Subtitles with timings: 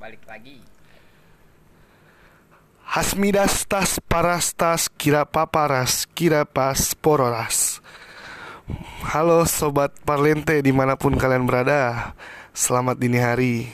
[0.00, 0.56] balik lagi.
[2.88, 7.84] Hasmidas tas parastas kira paparas kira pas pororas.
[9.12, 12.16] Halo sobat parlente di mana pun kalian berada
[12.56, 13.68] Selamat dini hari.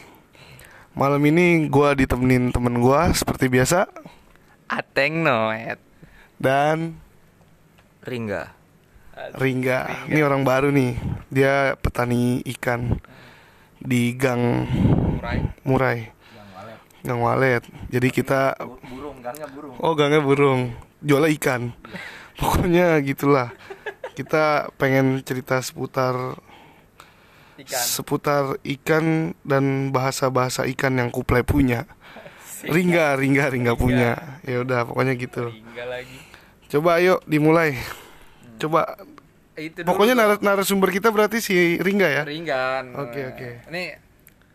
[0.98, 3.86] Malam ini gue ditemenin temen gue seperti biasa.
[4.66, 5.78] Ateng Noet.
[6.42, 6.98] Dan
[8.02, 8.50] Ringga.
[9.38, 10.10] Ringga.
[10.10, 10.98] Ini orang baru nih.
[11.30, 12.98] Dia petani ikan
[13.78, 14.66] Di Gang
[15.22, 15.38] Murai.
[15.62, 16.15] Murai
[17.06, 17.62] Gang Walet.
[17.88, 18.58] Jadi kita
[18.90, 19.74] Burung kan nggak burung.
[19.78, 20.74] Oh gangnya burung.
[21.00, 21.70] Jualnya ikan.
[22.34, 23.54] Pokoknya gitulah.
[24.12, 26.36] Kita pengen cerita seputar
[27.56, 27.80] Ikan.
[27.80, 31.88] Seputar ikan Dan bahasa-bahasa ikan yang kuplai punya.
[32.66, 34.40] Ringga, Ringga, Ringga punya.
[34.42, 35.54] Ya udah pokoknya gitu.
[35.72, 36.18] Lagi.
[36.66, 37.78] Coba ayo dimulai.
[38.58, 38.98] Coba.
[39.54, 39.88] Eh, Itu dulu.
[39.94, 42.22] Pokoknya nar- narasumber kita berarti si Ringga ya?
[42.26, 42.92] Ringgan.
[42.98, 43.48] Oke, oke.
[43.70, 43.96] Ini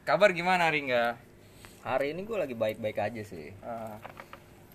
[0.04, 1.18] kabar gimana Ringga?
[1.82, 3.98] Hari ini gue lagi baik-baik aja sih Ah.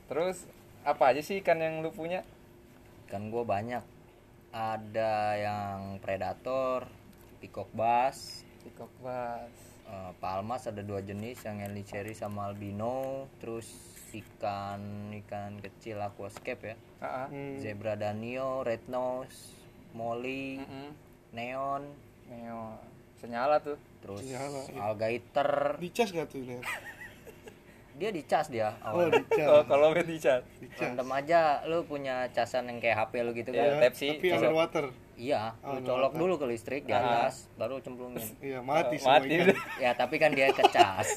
[0.07, 0.43] terus
[0.83, 2.23] apa aja sih ikan yang lu punya?
[3.07, 3.83] Kan gue banyak
[4.51, 6.87] Ada yang predator
[7.39, 9.53] Peacock bass Pikok bas.
[9.87, 13.71] eh, Palmas ada dua jenis Yang Cherry sama albino Terus
[14.11, 14.81] ikan
[15.17, 17.27] ikan kecil aquascape ya Ah, ah.
[17.29, 17.61] Hmm.
[17.61, 19.53] Zebra danio, red nose,
[19.93, 20.91] molly, Mm-mm.
[21.31, 21.83] neon
[22.27, 22.75] Neo.
[23.17, 23.79] Senyala tuh.
[24.03, 24.81] Terus Sinyala, iya.
[24.83, 26.59] alligator Dicas gak tuh ini?
[27.97, 30.05] Dia dicas dia Oh awalnya dicas Oh, kalau main.
[30.05, 30.45] Dicas
[30.79, 33.59] Random aja lu punya casan yang kayak HP lu gitu Iya.
[33.59, 34.85] kan Ya, Pepsi, Tapi underwater
[35.17, 38.21] Iya, Oh, lu colok dulu ke listrik di atas, baru cemplungin.
[38.45, 39.57] Iya mati semua Mati ikan.
[39.85, 41.09] Ya, tapi kan dia kecas.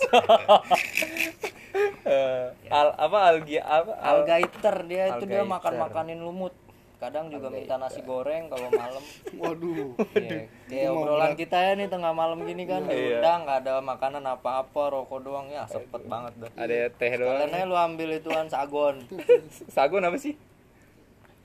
[2.02, 3.93] Eh, al apa algi apa?
[3.93, 5.45] Al- Alligator dia itu dia Alligator.
[5.45, 6.55] makan-makanin lumut.
[7.00, 9.03] Kadang juga minta nasi goreng kalau malam.
[9.33, 13.23] Waduh Iya, Kayak obrolan kita ya nih tengah malam gini kan, Iya.
[13.23, 16.52] udah nggak ada makanan apa-apa, rokok doang ya, sepet banget dah.
[16.53, 17.39] ada teh doang.
[17.39, 19.00] Kalian aja lu ambil ituan sagon.
[19.75, 20.36] Sagun apa sih?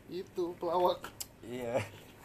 [0.06, 1.06] Itu pelawak
[1.40, 1.78] Iya.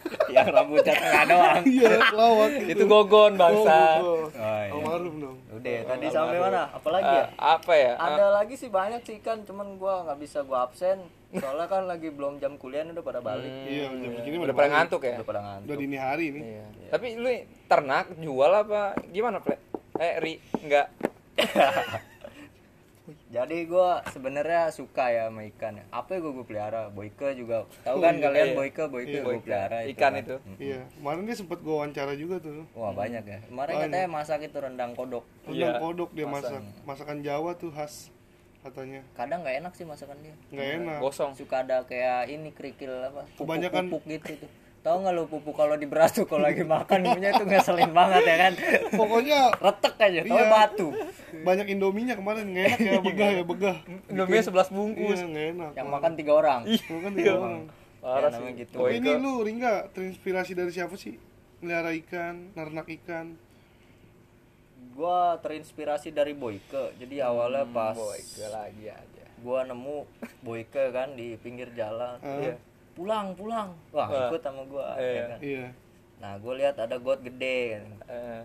[0.35, 1.63] Yang rambutnya tengah doang.
[1.65, 3.99] Iya pelawak Itu gogon bangsa.
[3.99, 4.71] Oh, Oh, iya.
[4.71, 6.61] Almarhum dong Udah, tadi sampai mana?
[6.71, 7.19] Apalagi ya?
[7.19, 7.93] Eh, apa ya?
[7.99, 11.03] Ada lagi sih banyak sih ikan, cuman gua nggak bisa gua absen.
[11.29, 13.51] Soalnya kan lagi belum jam kuliah nih, udah pada balik.
[13.67, 15.15] Iya jam segini Udah udah pada ngantuk ya?
[15.19, 15.67] Udah pada ngantuk.
[15.67, 16.65] Udah dini hari nih Iya.
[16.89, 17.29] Tapi lu
[17.67, 19.57] ternak jual apa gimana, Ple?
[19.99, 20.88] Eh, Ri, enggak.
[23.29, 25.85] Jadi gua sebenarnya suka ya sama ikan ya.
[25.91, 26.81] Apa yang gua, gua pelihara?
[26.90, 27.62] Boike juga.
[27.85, 28.56] Tahu kan kalian Iya.
[28.57, 29.22] boike, boike Iya.
[29.22, 30.13] gua pelihara Ikan kan.
[30.17, 30.35] itu.
[30.57, 33.39] Iya kemarin dia sempat gue wawancara juga tuh Wah, banyak ya.
[33.45, 35.22] Kemarin katanya masak itu rendang kodok.
[35.45, 35.79] Rendang Iya.
[35.79, 38.09] kodok dia masak Masakan Jawa tuh khas
[38.59, 40.35] Katanya Kadang nggak enak sih masakan dia.
[40.50, 41.31] nggak enak Gosong.
[41.31, 43.23] Suka ada kayak ini kerikil apa?
[43.38, 44.50] Kebanyakan- pupuk gitu tuh.
[44.89, 48.25] Tahu nggak lu pupuk kalau di beras tuh kalau lagi makan punya itu ngeselin banget
[48.25, 48.53] ya kan.
[48.89, 50.50] Pokoknya Retek aja, tahu Iya.
[50.50, 50.88] batu.
[51.39, 53.77] banyak indominya kemarin nggak enak ya begah ya begah
[54.09, 55.19] Indomie 11 Iya bungkus.
[55.22, 56.59] nggak enak Yang makan tiga orang.
[56.66, 57.63] Lu kan tiga orang
[58.00, 58.50] Parah Ya, sih.
[58.57, 58.75] gitu.
[58.75, 61.21] Tapi ini lu Ringga terinspirasi dari siapa sih?
[61.59, 63.38] Melihara ikan, ternak ikan
[64.91, 66.97] Gua terinspirasi dari Boyke.
[66.97, 69.25] Jadi awalnya pas Boyke lagi aja.
[69.39, 70.03] gua nemu
[70.41, 72.17] Boyke kan di pinggir jalan.
[72.19, 72.41] Ah.
[72.41, 72.56] Iya.
[72.99, 73.69] Pulang, pulang.
[73.89, 74.27] Wah, Wah.
[74.27, 75.07] ikut sama gua Iya.
[75.09, 75.39] ya kan.
[75.41, 75.65] Iya
[76.19, 77.83] Nah, gue lihat ada got gede kan.
[78.11, 78.41] Eh,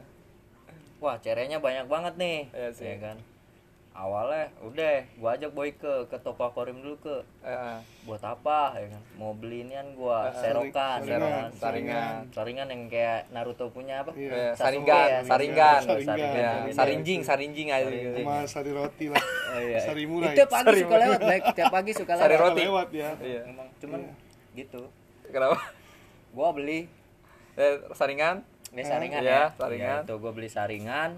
[0.96, 2.38] Wah, cerenya banyak banget nih.
[2.48, 2.86] Iya sih.
[2.86, 3.18] Ya kan.
[3.92, 9.02] Awalnya udah gua ajak Boyke ke toko akuarium dulu ke eh, buat apa ya kan
[9.12, 12.14] mau beli inian gua Eh, serokan ya saringan, saringan.
[12.28, 14.30] saringan yang kayak Naruto punya apa Iya.
[14.30, 16.18] eh, Sasuke saringan, ya, saringan, Saringan.
[16.18, 16.74] Ya, Saringan.
[16.74, 17.86] sarinjing, sarinjing aja.
[17.86, 19.78] sama sari roti lah Oh, iya.
[19.80, 22.62] sari murai itu pagi suka lewat baik tiap pagi suka Sari lewat roti.
[22.64, 23.40] lewat ya Iya.
[23.46, 24.00] Emang, cuman
[24.54, 24.86] gitu
[25.26, 25.58] Kenapa?
[26.30, 26.86] gua beli
[27.54, 28.42] Eh, saringan?
[28.70, 29.96] ini saringan Iya, ya saringan.
[29.96, 31.10] Ya, itu gua beli saringan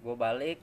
[0.00, 0.60] gua balik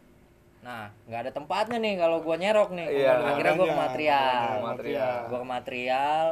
[0.62, 3.18] nah nggak ada tempatnya nih kalau gua nyerok nih Iya.
[3.28, 5.16] akhirnya gua ke material makanya, Material.
[5.26, 6.28] gua ke material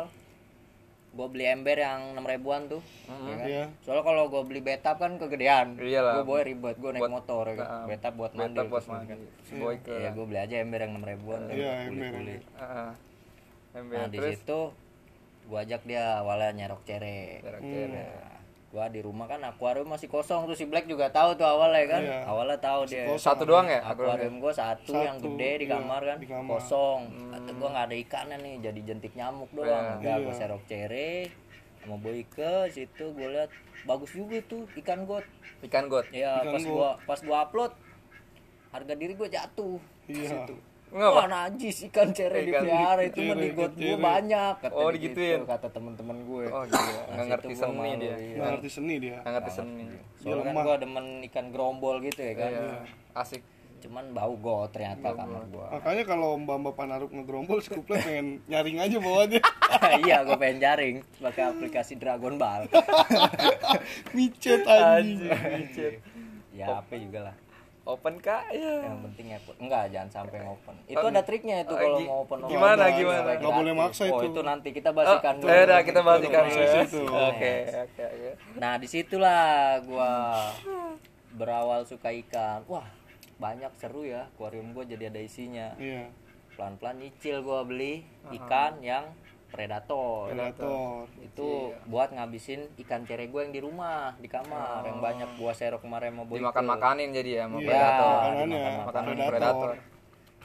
[1.10, 3.48] gua beli ember yang enam ribuan tuh ya kan?
[3.48, 3.64] Iya.
[3.82, 7.56] soalnya kalau gua beli betap kan kegedean gua bawa ribet gua naik Buat- motor ya
[7.56, 7.66] kan?
[7.68, 9.10] Nah, betap buat mandi Mantap buat terus mandi.
[9.10, 9.20] kan.
[9.58, 9.96] Boyke.
[9.96, 12.10] Iya, gua beli aja ember yang enam ribuan Iya, kuli- ember.
[12.14, 12.36] kuli.
[12.56, 12.90] Heeh.
[13.72, 14.62] Ember nah di situ
[15.50, 17.90] gua ajak dia awalnya nyerok cere Hmm.
[17.90, 18.38] Nah,
[18.70, 22.02] gua di rumah kan akuarium masih kosong tuh si Black juga tahu tuh awalnya kan
[22.02, 22.22] Iya.
[22.24, 23.82] awalnya tahu dia Satu doang ya?
[23.82, 26.46] akuarium gua satu, yang Satu, gede di iya, kamar kan di kamar.
[26.56, 30.32] kosong kata gua nggak ada ikannya nih jadi jentik nyamuk doang gua Iya.
[30.32, 31.34] serok cere
[31.80, 33.52] sama boyke situ gua lihat
[33.82, 35.26] bagus juga tuh ikan got
[35.60, 36.06] Ikan got.
[36.10, 36.70] ya Ikan pas got.
[36.70, 37.72] gua pas gua upload
[38.70, 40.46] harga diri gua jatuh iya
[40.90, 41.14] Ngapa?
[41.14, 44.74] Wah najis ikan cere Ikan dipelihara itu mah cere, di got ikan gue banyak kata
[44.74, 45.30] Oh, dia digituin.
[45.36, 48.10] gitu, kata temen-temen gue Oh gila, Nah, nggak situ ngerti seni dia.
[48.10, 48.36] iya.
[48.36, 49.84] nggak ngerti seni dia Nggak ngerti seni.
[50.16, 52.70] soalnya kan gue demen ikan gerombol gitu ya kan Iya.
[53.14, 53.44] Asik.
[53.80, 58.76] cuman bau got ternyata kamar gua Makanya kalau mbak-mbak Panaruk ngegerombol si Kuplet pengen nyaring
[58.78, 59.40] aja bawahnya.
[60.04, 62.68] iya gua pengen jaring pakai aplikasi Dragon Ball
[64.12, 65.96] Micet anjing.
[66.52, 67.36] ya apa juga lah
[67.90, 68.86] Open kak ya.
[68.86, 72.18] yang penting open enggak jangan sampai open itu Oh, ada triknya itu oh, kalau mau
[72.22, 73.30] open gimana, open, gimana?
[73.36, 74.26] Nggak boleh maksa oh, itu.
[74.30, 76.84] itu nanti kita bahas Oh, dulu ya udah kita bahas Itu ikan proses dulu.
[76.86, 77.02] itu.
[77.10, 78.30] Oke, oke, oke.
[78.56, 79.50] nah di situlah
[79.84, 80.12] gua
[81.32, 82.86] berawal suka ikan wah
[83.38, 86.10] banyak seru ya akuarium gua jadi ada isinya Iya.
[86.54, 89.10] pelan-pelan nyicil gua beli ikan yang
[89.50, 91.10] predator Predator.
[91.20, 91.50] itu
[91.86, 96.14] buat ngabisin ikan cere gue yang di rumah di kamar yang banyak gua serok kemarin
[96.14, 98.10] mau boy Dimakan-makanin jadi ya sama Iya, predator.
[98.14, 98.60] makanannya.
[98.80, 99.32] Makanan Predator.
[99.32, 99.70] predator.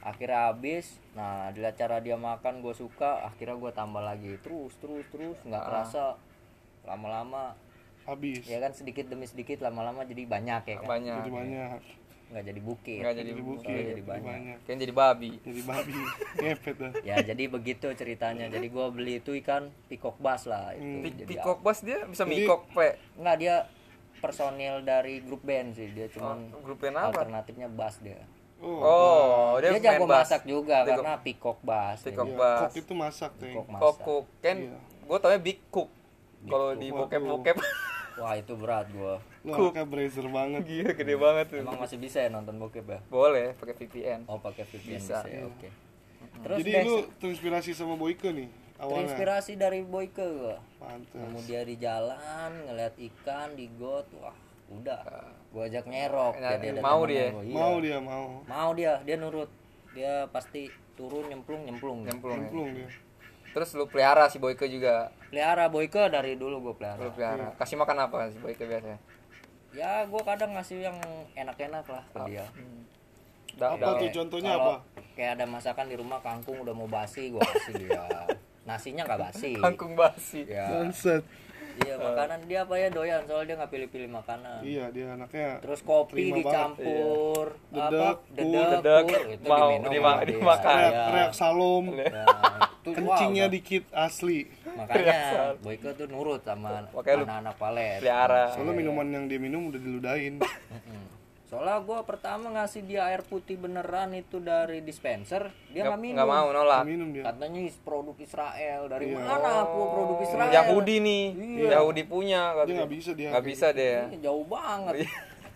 [0.02, 5.04] akhirnya habis nah dilihat cara dia makan gue suka akhirnya gue tambah lagi terus terus
[5.08, 5.66] terus nggak Ah.
[5.66, 6.04] kerasa
[6.84, 7.56] lama-lama
[8.04, 8.44] Habis.
[8.44, 11.16] ya kan sedikit demi sedikit lama-lama jadi banyak ya kan Banyak.
[11.18, 11.78] Jadi banyak.
[12.34, 13.70] Nggak jadi bukit Enggak jadi Jadi bukit.
[13.70, 14.26] jadi Jadi banyak.
[14.26, 14.56] banyak.
[14.60, 15.30] Kayak jadi babi.
[15.38, 15.92] Jadi babi.
[16.42, 16.92] Ngepet dah.
[17.00, 21.24] ya jadi begitu ceritanya jadi gue beli itu ikan pikok bass lah itu Hmm.
[21.24, 22.90] Pikok bas dia bisa Jadi- mikok, Ple.
[23.16, 23.56] nggak dia
[24.16, 27.06] personil dari grup band sih dia cuman Grup band apa?
[27.14, 28.18] alternatifnya bass dia
[28.56, 28.80] Oh.
[28.80, 30.24] Oh, dia, dia, jago bass.
[30.24, 32.60] masak juga Dia karena pikok bass Pikok Iya, bass.
[32.64, 34.56] Kok itu masak, pikok masak Kokuk kan
[35.04, 35.90] gue taunya big cook.
[36.42, 37.56] Kalau di bokep-bokep
[38.16, 40.62] wah itu berat gua Lu anaknya brazer banget.
[40.62, 41.58] gila gede banget tuh.
[41.60, 44.20] emang masih bisa ya nonton bokep ya Boleh pakai VPN.
[44.24, 45.18] oh pakai VPN Bisa.
[45.18, 45.68] bisa, ya oke
[46.36, 49.06] terus Jadi lu terinspirasi sama Boyke nih awalnya.
[49.06, 51.12] terinspirasi dari Boyke gua Pantes.
[51.12, 52.18] Nemu dia di jalan
[52.64, 54.34] ngeliat ikan di got wah
[54.66, 55.00] udah
[55.50, 57.28] gua ajak nyerok Nah, jadi ada mau dia?
[57.30, 57.52] gua, iya.
[57.52, 58.26] Mau dia mau.
[58.44, 59.50] mau dia dia nurut
[59.90, 62.42] dia pasti turun nyemplung nyemplung Nyemplung ya.
[62.42, 62.88] Nyemplung dia.
[63.54, 65.14] Terus lu pelihara si Boyke juga.
[65.30, 67.54] pelihara Boyke dari dulu gua pelihara Lu pelihara.
[67.54, 68.98] Kasih makan apa si Boyke biasanya?
[69.70, 70.94] ya gua kadang ngasih yang
[71.34, 72.46] enak-enak lah ke dia
[73.54, 74.86] Da- Apa tuh contohnya apa?
[75.14, 78.02] kayak ada masakan di rumah kangkung udah mau basi gua kasih dia
[78.64, 80.46] nasinya nggak basi Kangkung basi.
[80.46, 81.22] ya Bangsat.
[81.76, 85.82] iya makanan dia apa ya doyan soalnya dia nggak pilih-pilih makanan Iya, dia anaknya terus
[85.82, 87.82] kopi banget, dicampur iya.
[87.82, 90.30] apa Dedek, dedek, dedek, pur, itu mau diminum dima- sama dia.
[90.32, 90.76] dimakan.
[90.78, 90.94] reak,
[92.84, 92.92] Iya.
[92.92, 94.38] itu Kencingnya wah, dikit asli.
[94.70, 95.16] makanya
[95.58, 98.52] Boyke tuh nurut sama anak-anak palet Pelihara.
[98.52, 100.36] Soalnya minuman yang dia minum udah diludahin.
[101.44, 106.28] Soalnya gua pertama ngasih dia air putih beneran itu dari dispenser dia nggak minum Nggak
[106.28, 106.82] mau nolak.
[106.82, 107.22] minum dia.
[107.24, 109.22] katanya is produk Israel dari Iya.
[109.22, 111.24] mana aku produk Israel Yahudi nih.
[111.30, 111.68] Iya.
[111.78, 112.40] Yahudi punya.
[112.60, 113.28] Dia nggak bisa dia.
[113.30, 113.98] Nggak bisa deh.
[114.10, 114.94] Ini jauh banget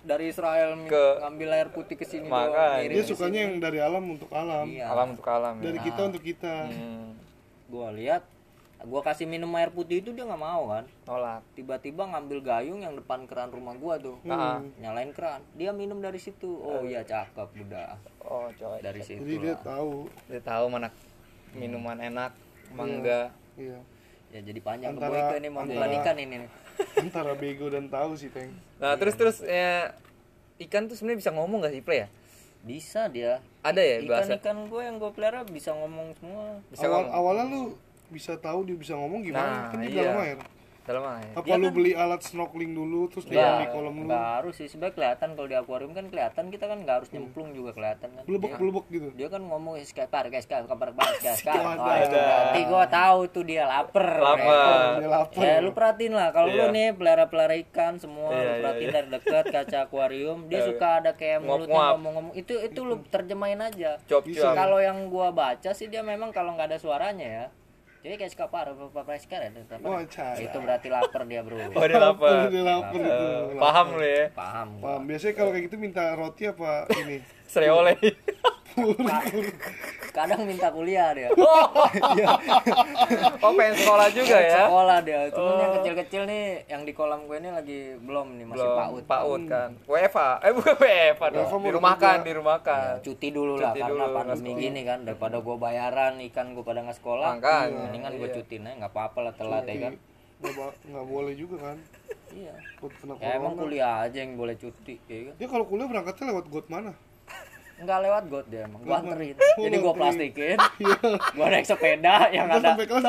[0.09, 4.33] dari Israel Ke- ngambil air putih ke sini ngirim Dia sukanya yang dari alam untuk
[4.33, 4.65] alam.
[4.67, 5.55] iya Alam untuk alam.
[5.55, 5.65] Ya.
[5.69, 6.55] Dari kita untuk kita.
[6.67, 7.13] Hmm,
[7.69, 8.25] gua lihat
[8.81, 11.43] gua kasih minum air putih itu dia nggak mau kan nolak.
[11.53, 14.63] tiba-tiba ngambil gayung yang depan keran rumah gua tuh Ah.
[14.79, 18.79] nyalain keran dia minum dari situ oh iya cakep udah Oh, coy.
[18.79, 20.07] dari situ Jadi dia tahu.
[20.27, 20.89] Dia tahu mana
[21.51, 22.33] minuman enak,
[22.71, 23.33] mangga.
[23.57, 23.81] Iya.
[24.29, 26.51] ya jadi panjang ke Antara- Boyke nih mau antara- ikan ini nih.
[26.97, 28.51] Antara bego dan tahu sih, Teng.
[28.77, 29.95] Nah, terus terus ya
[30.59, 32.09] ikan tuh sebenarnya bisa ngomong gak sih, Play ya?
[32.59, 34.33] bisa dia Ada ya ikan bahasa?
[34.35, 37.15] ikan gue yang gue pelihara bisa ngomong semua Bisa Awal ngomong.
[37.15, 37.63] awalnya lu
[38.11, 39.55] bisa tahu dia bisa ngomong Nah, gimana?
[39.71, 40.03] kan di iya.
[40.03, 40.39] dalam air.
[40.89, 41.37] Dalam air.
[41.37, 44.95] Apa lu beli alat snorkeling dulu terus dia di kolam lu nggak harus sih sebenarnya
[44.97, 48.23] kelihatan kalau di akuarium kan kelihatan kita kan nggak harus nyemplung juga kelihatan kan.
[48.25, 49.09] Belebek belebek gitu.
[49.13, 54.81] dia kan ngomong skapar guys guys kabar itu berarti gue tahu tuh dia lapar Lapar.
[54.97, 55.43] Dia lapar.
[55.45, 56.65] Ya, lu perhatiin lah kalau Iya.
[56.65, 58.97] lu nih pelihara-pelihara ikan semua Iya, lu iya, perhatiin iya.
[58.97, 64.01] dari dekat kaca akuarium dia suka ada kayak mulutnya ngomong-ngomong itu itu lu terjemahin aja.
[64.57, 67.47] Kalau yang gua baca sih dia memang kalau nggak ada suaranya ya
[67.99, 70.39] jadi kayak skapar apa sekarang Wah, cara.
[70.39, 72.47] itu berarti lapar dia bro Oh, dia lapar.
[72.49, 73.11] Dia lapar itu.
[73.11, 74.25] Eh, Paham lu ya.
[74.33, 74.69] paham.
[74.79, 75.01] Paham.
[75.05, 77.19] Biasanya kalau kayak gitu minta roti apa ini?
[77.53, 77.95] Sreole.
[80.11, 81.29] kadang minta kuliah dia
[83.39, 84.67] Oh, pengen sekolah juga ya?
[84.67, 88.59] sekolah dia cuman yang kecil-kecil nih yang di kolam gue ini lagi belum nih masih
[88.61, 89.71] Belum, paut PAUD kan.
[89.85, 90.31] WFA.
[90.43, 91.45] Eh bukan WFA dong.
[91.45, 92.27] WFA mau Di rumah kan, kerja.
[92.27, 92.95] di rumah Ya, kan.
[93.01, 96.81] cuti dulu lah Cuti karena dulu, pandemi gini kan daripada gue bayaran ikan gue pada
[96.83, 98.35] nggak sekolah Makanya, mendingan gue iya.
[98.35, 99.95] cutiin aja nggak apa-apa lah telat ya kan
[100.39, 101.77] Nggak, boleh juga kan?
[102.29, 102.55] iya
[103.17, 106.67] ya emang kuliah aja yang boleh cuti ya kan Dia kalau kuliah berangkatnya lewat got
[106.69, 106.93] mana?
[107.79, 109.35] Nggak lewat got dia emang gue anterin.
[109.65, 109.99] Jadi gue nganterin.
[109.99, 110.59] plastikin
[111.39, 112.75] gue naik sepeda yang ada.
[112.75, 113.03] sampai kelas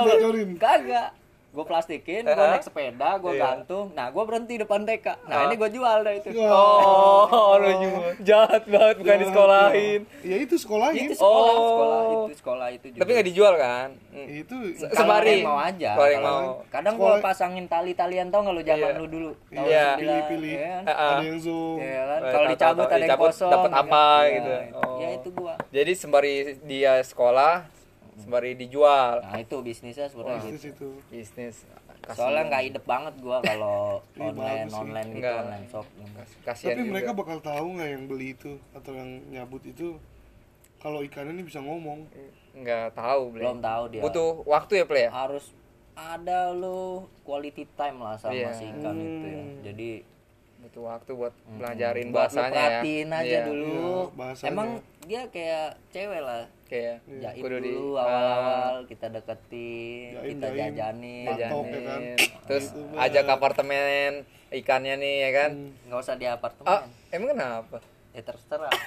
[0.62, 1.10] kagak
[1.50, 3.42] gue plastikin gue naik sepeda gue Iya.
[3.44, 5.46] gantung nah gue berhenti depan TK nah Ah.
[5.46, 10.00] ini gue jual dah itu Oh, lu juga jahat banget bukan disekolahin.
[10.22, 11.04] Ya itu sekolahin.
[11.04, 11.66] itu sekolah Oh.
[11.66, 13.88] sekolah itu sekolah itu juga Tapi nggak dijual kan?
[14.10, 14.28] Hmm.
[14.32, 14.56] Itu
[14.90, 15.42] Sembari.
[15.42, 16.46] mau aja Kalau yang mau.
[16.70, 18.96] kadang gue pasangin tali-talian tau nggak lu zaman Iya.
[18.96, 19.88] lu dulu tahun Iya.
[19.88, 20.54] 9, Pilih-pilih.
[20.54, 20.84] ya kan?
[20.84, 21.10] Ah, ah.
[21.12, 21.78] ada yang zoom.
[21.80, 22.20] Iya kan?
[22.20, 24.26] Eh, kalau dicabut ada yang kosong dapat ya apa kan?
[24.30, 24.50] gitu.
[24.52, 24.98] Iya, Oh.
[25.00, 27.54] ya itu gua Jadi sembari dia sekolah,
[28.20, 29.20] sembari dijual.
[29.20, 30.90] nah itu bisnisnya sebenarnya Bisnis gitu itu.
[31.10, 31.56] Bisnis.
[32.00, 32.16] Kasian.
[32.16, 35.86] soalnya nggak idep banget gua kalau online online gitu online shop
[36.42, 36.92] Kasihan Tapi juga.
[36.92, 40.00] mereka bakal tahu nggak yang beli itu atau yang nyabut itu
[40.78, 42.08] kalau ikannya ini bisa ngomong.
[42.52, 43.44] nggak tahu Ble.
[43.44, 45.12] belum tahu dia Butuh waktu ya, Ple ya?
[45.12, 45.52] harus
[45.94, 48.56] ada lu quality time lah sama Iya.
[48.56, 49.56] si ikan itu ya Hmm.
[49.62, 49.90] jadi
[50.60, 52.68] Butuh waktu buat belajarin buat lu bahasanya ya.
[52.76, 53.42] perhatiin aja Iya.
[53.44, 54.50] dulu Iya, bahasanya.
[54.50, 54.70] emang
[55.02, 60.48] dia kayak cewek lah Kayak jaim kudu di dulu ah, awal-awal kita deketin Jaim, kita
[60.48, 60.58] jaim.
[60.60, 61.50] jajanin ya kan.
[61.50, 62.18] jajanin.
[62.46, 64.12] Terus Gitu, ajak ke apartemen
[64.52, 65.52] ikannya nih ya kan.
[65.82, 67.78] nggak usah di apartemen Ah, emang kenapa?
[68.12, 68.70] ya terserah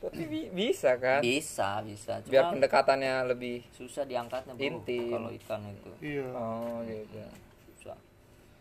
[0.00, 1.20] Tapi bi- bisa kan?
[1.20, 5.10] bisa bisa Biar cuma pendekatannya lebih susah diangkatnya bro Intim.
[5.10, 6.28] kalau ikan itu Iya.
[6.30, 7.20] Oh gitu.
[7.20, 7.28] susah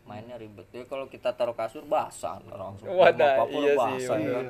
[0.09, 4.25] mainnya ribet ya kalau kita taruh kasur basah langsung nah, apa-apa iya sih, basah ya
[4.25, 4.33] Iya.
[4.33, 4.47] kan?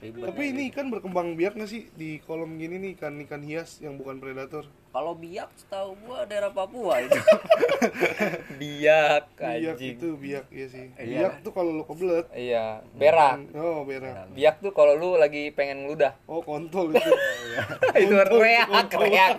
[0.00, 3.96] ribet Tapi ini ikan berkembang biak nggak sih di kolam gini nih ikan-ikan hias yang
[3.96, 4.64] bukan predator?
[4.90, 7.14] kalau biak setahu gua daerah Papua itu
[8.60, 9.94] Biak Biak anjing.
[9.94, 10.86] itu biak ya sih.
[10.96, 11.30] Iya.
[11.30, 12.26] Biak tuh kalau lu kebelet.
[12.32, 13.38] Iya, berak.
[13.54, 14.28] Oh berak.
[14.34, 16.12] Biak tuh kalau lu lagi pengen ngeludah.
[16.26, 17.06] Oh kontol itu.
[18.02, 19.34] itu reak, reak.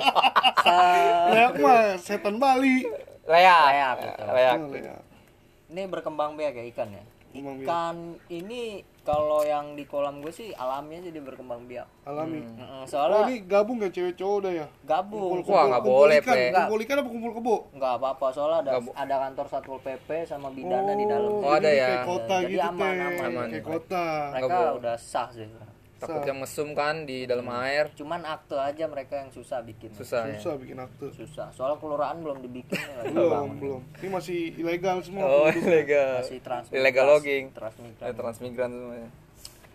[1.30, 2.88] Leak mah setan Bali.
[3.28, 3.60] Leak.
[3.68, 4.28] Leak, betul.
[4.32, 4.56] Leak.
[4.56, 5.11] Oh, leak.
[5.72, 7.96] Ini berkembang biak ya ikan ya ikan
[8.28, 12.44] ini kalau yang di kolam gue sih alamnya jadi berkembang biak Alami.
[12.44, 14.68] Mm, Oh soalnya ini gabung gak cewek cowok dah ya?
[14.84, 16.36] gabung Wah, nggak boleh, ikan.
[16.36, 16.52] Pe.
[16.52, 17.56] Kumpul ikan apa kumpul kebo?
[17.72, 21.80] nggak apa-apa soalnya ada ada kantor satpol pp sama bidana di dalam Oh, ada jadi
[21.80, 21.88] ya.
[21.88, 23.26] Kayak kota Jadi gitu aman, teh.
[23.26, 23.46] aman.
[23.48, 24.06] Kayak kota.
[24.30, 25.48] mereka udah sah sih
[26.02, 27.94] Takutnya mesum kan di dalam air.
[27.94, 30.36] cuman akte aja mereka yang susah bikin Susah ya.
[30.36, 31.08] Susah bikin akte.
[31.12, 33.56] susah soalnya kelurahan belum dibikin ya, lagi Belum, bangun.
[33.56, 33.82] belum.
[33.96, 35.24] Ini masih ilegal semua.
[35.24, 36.20] Oh, ilegal.
[36.20, 37.46] masih trans Illegal trans- logging.
[37.52, 39.10] transmigran Eh, transmigran semuanya.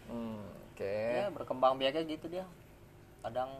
[0.06, 0.96] Hmm, oke.
[1.12, 2.46] ya berkembang biaknya gitu dia
[3.20, 3.50] kadang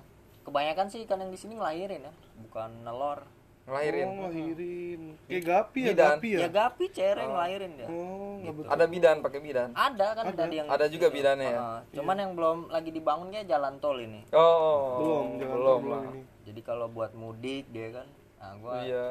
[0.43, 3.27] kebanyakan sih ikan yang di sini ngelahirin ya bukan nelor
[3.67, 4.07] Ngelahirin.
[4.07, 5.03] Oh, ngelahirin.
[5.27, 6.07] Kayak gapi ya, Bidan.
[6.09, 6.39] gapi ya.
[6.39, 8.71] ya gapi cereng ngelahirin dia Oh, betul.
[8.71, 9.69] Ada bidan pakai bidan.
[9.75, 11.59] ada kan tadi yang Ada juga bidannya ya.
[11.59, 14.81] Ah, cuman yang belum lagi dibangun kayak jalan tol ini Oh.
[14.97, 15.81] Belum, jangan belum.
[15.81, 16.03] belum lah.
[16.09, 16.23] ini.
[16.43, 18.07] jadi kalau buat mudik dia kan
[18.37, 19.09] nah gua Iya.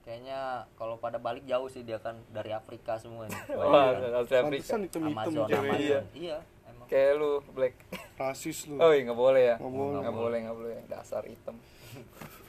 [0.00, 0.40] kayaknya
[0.72, 4.40] kalau pada balik jauh sih dia kan dari Afrika semua ini Wah, asli Afrika.
[4.40, 5.44] Pantesan hitam-hitam Amazon.
[5.44, 6.00] Amazon Iya.
[6.16, 7.74] iya emang Kayak lu black.
[8.16, 8.76] Rasis lu.
[8.78, 9.56] Oh, iya nggak boleh ya.
[9.58, 10.00] Nggak boleh.
[10.00, 10.78] Nggak boleh, nggak boleh.
[10.86, 11.56] Dasar hitam.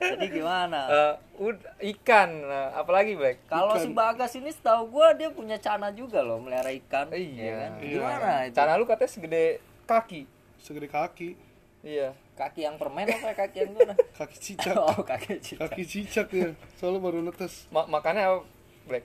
[0.00, 3.44] jadi gimana Eh, ud- ikan, nah, apalagi black?
[3.44, 7.36] kalau si Bagas ini setahu gua dia punya cana juga loh melihara ikan Iya.
[7.38, 7.70] ya kan?
[7.78, 7.92] Iya.
[7.92, 9.44] gimana itu Cana lu katanya segede
[9.84, 10.24] kaki.
[10.56, 11.36] Segede kaki.
[11.80, 12.16] Iya.
[12.32, 14.72] kaki yang permen apa kaki yang gimana Kaki cicak.
[14.74, 16.48] oh kaki cicak Kaki cicak ya.
[16.74, 17.68] Soalnya baru netes.
[17.68, 18.38] Ma- makannya apa?
[18.86, 19.04] Black.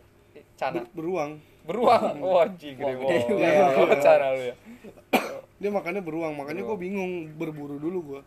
[0.55, 0.79] Cana.
[0.79, 1.31] Ber- beruang.
[1.65, 2.15] Beruang.
[2.21, 3.27] Wah, anjing gede banget.
[3.35, 3.67] ya.
[3.75, 4.55] Oh, Cana lu ya.
[5.55, 8.21] Dia makannya beruang, makanya gue bingung berburu dulu gua.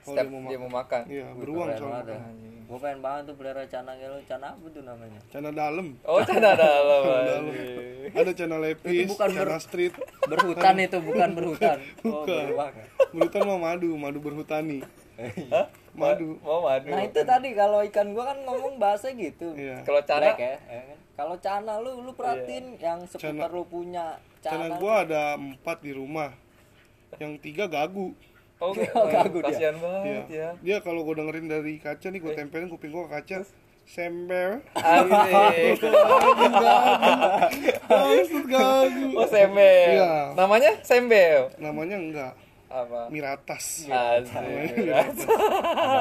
[0.00, 0.60] Kalau Setiap dia mau dia makan.
[0.62, 1.02] mau makan.
[1.06, 1.94] Iya, beruang Keren soalnya.
[1.94, 2.20] banget ya.
[2.62, 4.18] Gue pengen banget tuh pelihara cana lu.
[4.24, 5.20] Cana apa tuh namanya?
[5.26, 5.86] Cana dalam.
[6.02, 7.02] Oh, cana dalam.
[8.10, 9.94] Ada cana lepis, Itu bukan cana ber- street.
[10.24, 11.76] Berhutan itu bukan berhutan.
[12.00, 12.44] Oh, Bukan.
[12.48, 12.72] beruang.
[13.10, 14.78] Berutan mah madu, madu berhutani.
[15.52, 15.66] Hah?
[15.92, 16.38] Madu.
[16.40, 16.88] Mau madu.
[16.88, 19.52] Nah itu tadi kalau ikan gua kan ngomong bahasa gitu.
[19.52, 19.82] Iya.
[19.82, 20.56] Kalau cana Black ya.
[20.56, 20.96] kan?
[21.12, 24.74] Kalau cana lu lu perhatiin yang seputar lu punya Cana cana.
[24.78, 26.32] gua ada empat di rumah.
[27.18, 28.14] Yang tiga gagu.
[28.60, 29.46] Oh, Oh, gagu dia.
[29.46, 29.82] kasihan Iya.
[29.82, 30.48] banget ya.
[30.60, 33.36] Dia kalau gue dengerin dari kaca nih, gue tempelin kuping gue ke kaca.
[33.82, 34.60] Sember.
[34.76, 35.80] Asik.
[37.82, 39.06] Maksud gagu.
[39.14, 39.90] Oh, sembel.
[39.96, 40.14] Iya.
[40.34, 41.50] Namanya sembel.
[41.56, 42.32] Namanya enggak.
[42.68, 43.10] Apa?
[43.10, 43.88] Miratas.
[43.88, 44.30] Asik.
[44.30, 45.02] Ada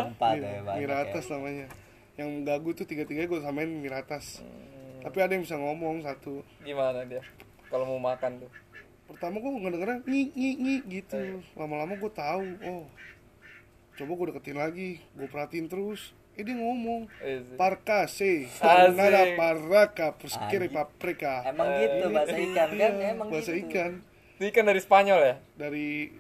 [0.06, 0.78] empat ya Iya, banyak ya.
[0.78, 1.66] Miratas namanya.
[2.14, 4.44] Yang gagu tuh tiga-tiga gue samain Miratas.
[4.44, 5.02] Hmm.
[5.02, 6.44] Tapi ada yang bisa ngomong satu.
[6.62, 7.24] Gimana dia?
[7.70, 8.52] Kalau mau makan tuh.
[9.10, 11.22] Pertama gue ngedengernya ngi ngi ngi gitu.
[11.58, 12.46] Lama-lama gue tahu.
[12.62, 12.86] Oh,
[13.96, 14.90] coba gue deketin lagi.
[15.12, 16.14] Gue perhatiin terus.
[16.34, 17.10] Eh dia ngomong.
[17.20, 17.58] Asik.
[17.58, 18.96] Parkase, Asik.
[18.96, 21.44] nada paraka, puskiri paprika.
[21.44, 22.92] Emang gitu bahasa ikan kan?
[22.96, 23.68] Emang Iya, bahasa gitu.
[23.68, 23.92] ikan
[24.40, 25.36] Ini kan dari Spanyol ya?
[25.54, 26.16] dari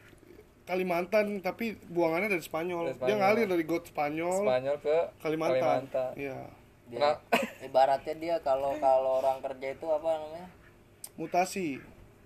[0.67, 2.83] Kalimantan tapi buangannya dari Spanyol.
[2.85, 3.07] Dari Spanyol.
[3.07, 5.57] Dia ngalir dari got Spanyol, Spanyol ke Kalimantan.
[5.87, 6.11] Kalimantan.
[6.13, 6.39] Iya.
[6.85, 7.15] Dia, Nah.
[7.63, 10.45] ibaratnya dia kalau kalau orang kerja itu apa namanya?
[11.15, 11.79] Mutasi.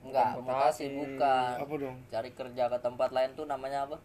[0.03, 0.43] Enggak, mutasi
[0.85, 0.85] mutasi.
[0.91, 1.53] bukan.
[1.59, 1.97] Apa dong?
[2.07, 3.97] Cari kerja ke tempat lain tuh namanya apa?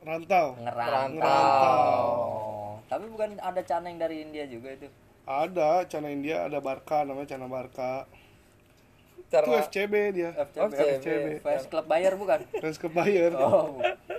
[0.00, 0.46] Rantau.
[0.56, 1.10] Ngerantau.
[1.12, 2.02] Ngerantau.
[2.02, 4.86] Oh, Tapi bukan ada caneng dari India juga itu.
[5.22, 8.10] Ada Cana India, ada Barca namanya Cana Barca.
[9.14, 10.30] Itu Cara FCB dia.
[10.58, 10.98] Oh, FCB.
[10.98, 11.26] FCB.
[11.40, 12.40] Fans Club Bayer bukan?
[12.58, 13.34] Fans Club Bayern.
[13.34, 13.78] Oh,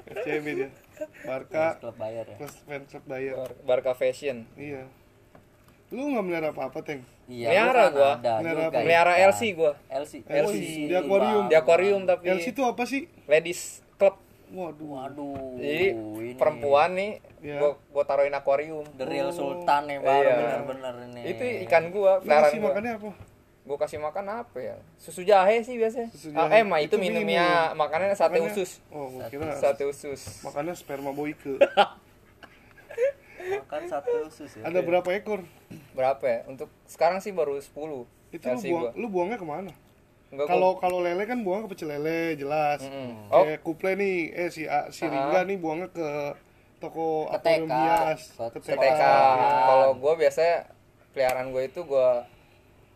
[0.09, 0.69] FCB dia.
[0.95, 2.37] Fans Barca, Club Bayer ya.
[2.39, 3.37] fans Club Bayern.
[3.37, 4.47] Bar- Barca Fashion.
[4.55, 4.87] Iya.
[5.91, 7.03] Lu nggak melihara apa-apa, Teng?
[7.23, 8.11] Iya, Melihara kan gua.
[8.13, 8.79] ada Melihara juga apa?
[8.81, 9.27] Melihara ikan.
[9.29, 9.71] LC gua.
[9.87, 10.13] LC.
[10.21, 11.43] LC, di akuarium.
[11.47, 13.01] Di akuarium tapi LC itu apa sih?
[13.25, 13.61] ladies
[13.95, 14.15] club.
[14.49, 14.89] Waduh.
[14.93, 15.55] Waduh.
[15.55, 17.57] Jadi ini perempuan nih Iya.
[17.57, 18.83] gua gua taruhin akuarium.
[18.93, 20.35] The real Sultan nih baru Iya.
[20.37, 21.21] bener-bener ini.
[21.25, 22.67] Itu ikan gua, peliharaan kasih gua.
[22.69, 23.09] makannya apa?
[23.63, 24.75] Gua kasih makan apa ya?
[24.93, 26.11] Susu jahe sih biasanya.
[26.11, 26.59] Susu Ah, jahe.
[26.59, 27.73] eh, mah itu, Itu minum minumnya ya?
[27.73, 28.83] makanannya sate Makannya- usus.
[28.89, 30.43] Oh, gua kira Sate usus.
[30.43, 31.55] makannya sperma boyke.
[33.43, 34.63] makan satu usus ya.
[34.63, 35.43] Ada berapa ekor?
[35.93, 36.39] Berapa ya?
[36.45, 37.69] Untuk sekarang sih baru 10.
[38.29, 38.91] Itu lu buang, gua.
[38.93, 39.71] lu buangnya ke mana?
[40.27, 42.81] Enggak Kalau kalau lele kan buang ke pecel lele jelas.
[42.81, 43.29] Mm-mm.
[43.29, 43.43] Oh.
[43.43, 45.07] Kayak kuple nih, eh si A- si Ah.
[45.07, 46.07] Ringga nih buangnya ke
[46.79, 48.75] toko Ke akuarium hias, Ke TK.
[48.75, 49.01] TK.
[49.63, 50.55] Kalau gua biasanya
[51.11, 52.25] peliharaan gua itu gua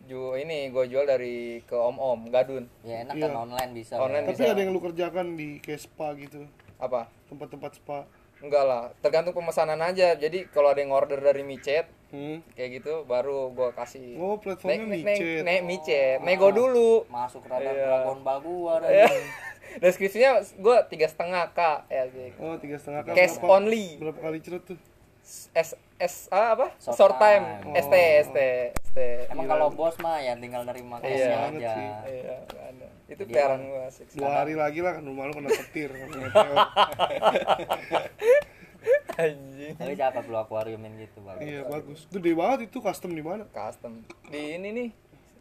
[0.03, 2.65] ju ini gua jual dari ke om-om gadun.
[2.81, 3.29] Ya enak Iya.
[3.29, 3.93] kan online bisa.
[3.95, 4.27] Online ya.
[4.27, 4.49] Tapi bisa.
[4.49, 6.41] ada yang lu kerjakan di kayak spa gitu,
[6.77, 7.05] Apa?
[7.27, 8.09] tempat-tempat spa.
[8.39, 10.13] Enggak lah, tergantung pemesanan aja.
[10.13, 12.39] Jadi kalau ada yang order dari micet Hmm.
[12.51, 14.15] kayak gitu baru gua kasih.
[14.15, 15.41] Oh, platformnya Nek- nek- micet.
[15.43, 16.17] nek micet.
[16.21, 17.03] Nego dulu.
[17.07, 17.83] Masuk radar Iya.
[17.83, 19.07] Dragon Ball gua dan Iya.
[19.77, 22.07] Deskripsinya gua tiga setengah k ya.
[22.37, 23.13] Oh, tiga setengah kali.
[23.13, 23.87] Cash berapa, only.
[23.97, 24.79] Berapa kali cerut tuh?
[25.51, 26.71] S S A apa?
[26.77, 27.43] Short Short, time.
[27.65, 27.75] time.
[27.75, 28.37] ST ST
[28.85, 28.97] ST.
[29.27, 31.03] Emang kalau bos mah ya tinggal nerima Iya.
[31.03, 31.73] cashnya Banget aja.
[32.07, 32.87] Iya, ada.
[33.07, 34.05] Itu Jadi emang- gua asik.
[34.11, 35.89] Dua hari lagi lah kan rumah lu kena petir.
[35.89, 36.27] meteor.
[39.17, 39.73] Anjing.
[39.73, 41.41] Tapi cakep lu akuariumin gitu bagus.
[41.41, 41.99] iya, bagus.
[42.07, 43.49] Gede banget itu custom di mana?
[43.49, 44.05] Custom.
[44.27, 44.89] Di ini nih.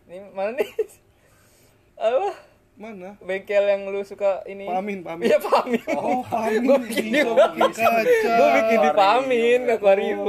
[0.06, 0.70] Ini mana nih?
[1.99, 2.30] Apa?
[2.76, 3.16] Mana?
[3.18, 4.64] Bengkel yang lu suka ini.
[4.64, 5.26] Pamin, pamin.
[5.26, 5.80] Iya, Pamin.
[5.90, 8.30] Oh, pamin Gua bikin di bikin kaca.
[8.30, 9.75] Gua bikin di Pamin Oh.
[9.75, 10.20] akuarium.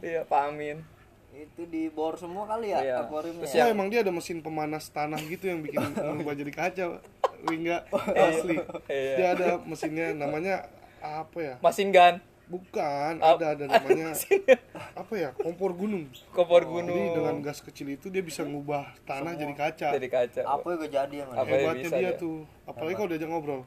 [0.00, 0.76] Iya, Pamin.
[1.38, 2.96] Itu di bor semua kali ya Iya.
[3.00, 3.46] akuariumnya.
[3.46, 3.64] Terus ya?
[3.64, 6.84] Ya emang dia ada mesin pemanas tanah gitu yang bikin merubah jadi kaca.
[7.40, 7.86] Ringga
[8.26, 8.58] asli.
[8.88, 9.14] Iya.
[9.14, 10.66] Dia ada mesinnya namanya
[10.98, 11.54] apa ya?
[11.60, 12.18] Mesin gun,
[12.48, 14.16] Bukan, Ap- ada ada namanya
[15.00, 15.30] apa ya?
[15.36, 16.08] Kompor gunung.
[16.32, 17.06] kompor Jadi gunung.
[17.14, 19.88] dengan gas kecil itu dia bisa ngubah tanah jadi kaca.
[19.94, 20.42] Jadi kaca.
[20.42, 22.16] Apa yang kejadian yang Hebatnya bisa dia dia?
[22.16, 22.48] tuh.
[22.64, 23.62] Apalagi kalau diajak ngobrol.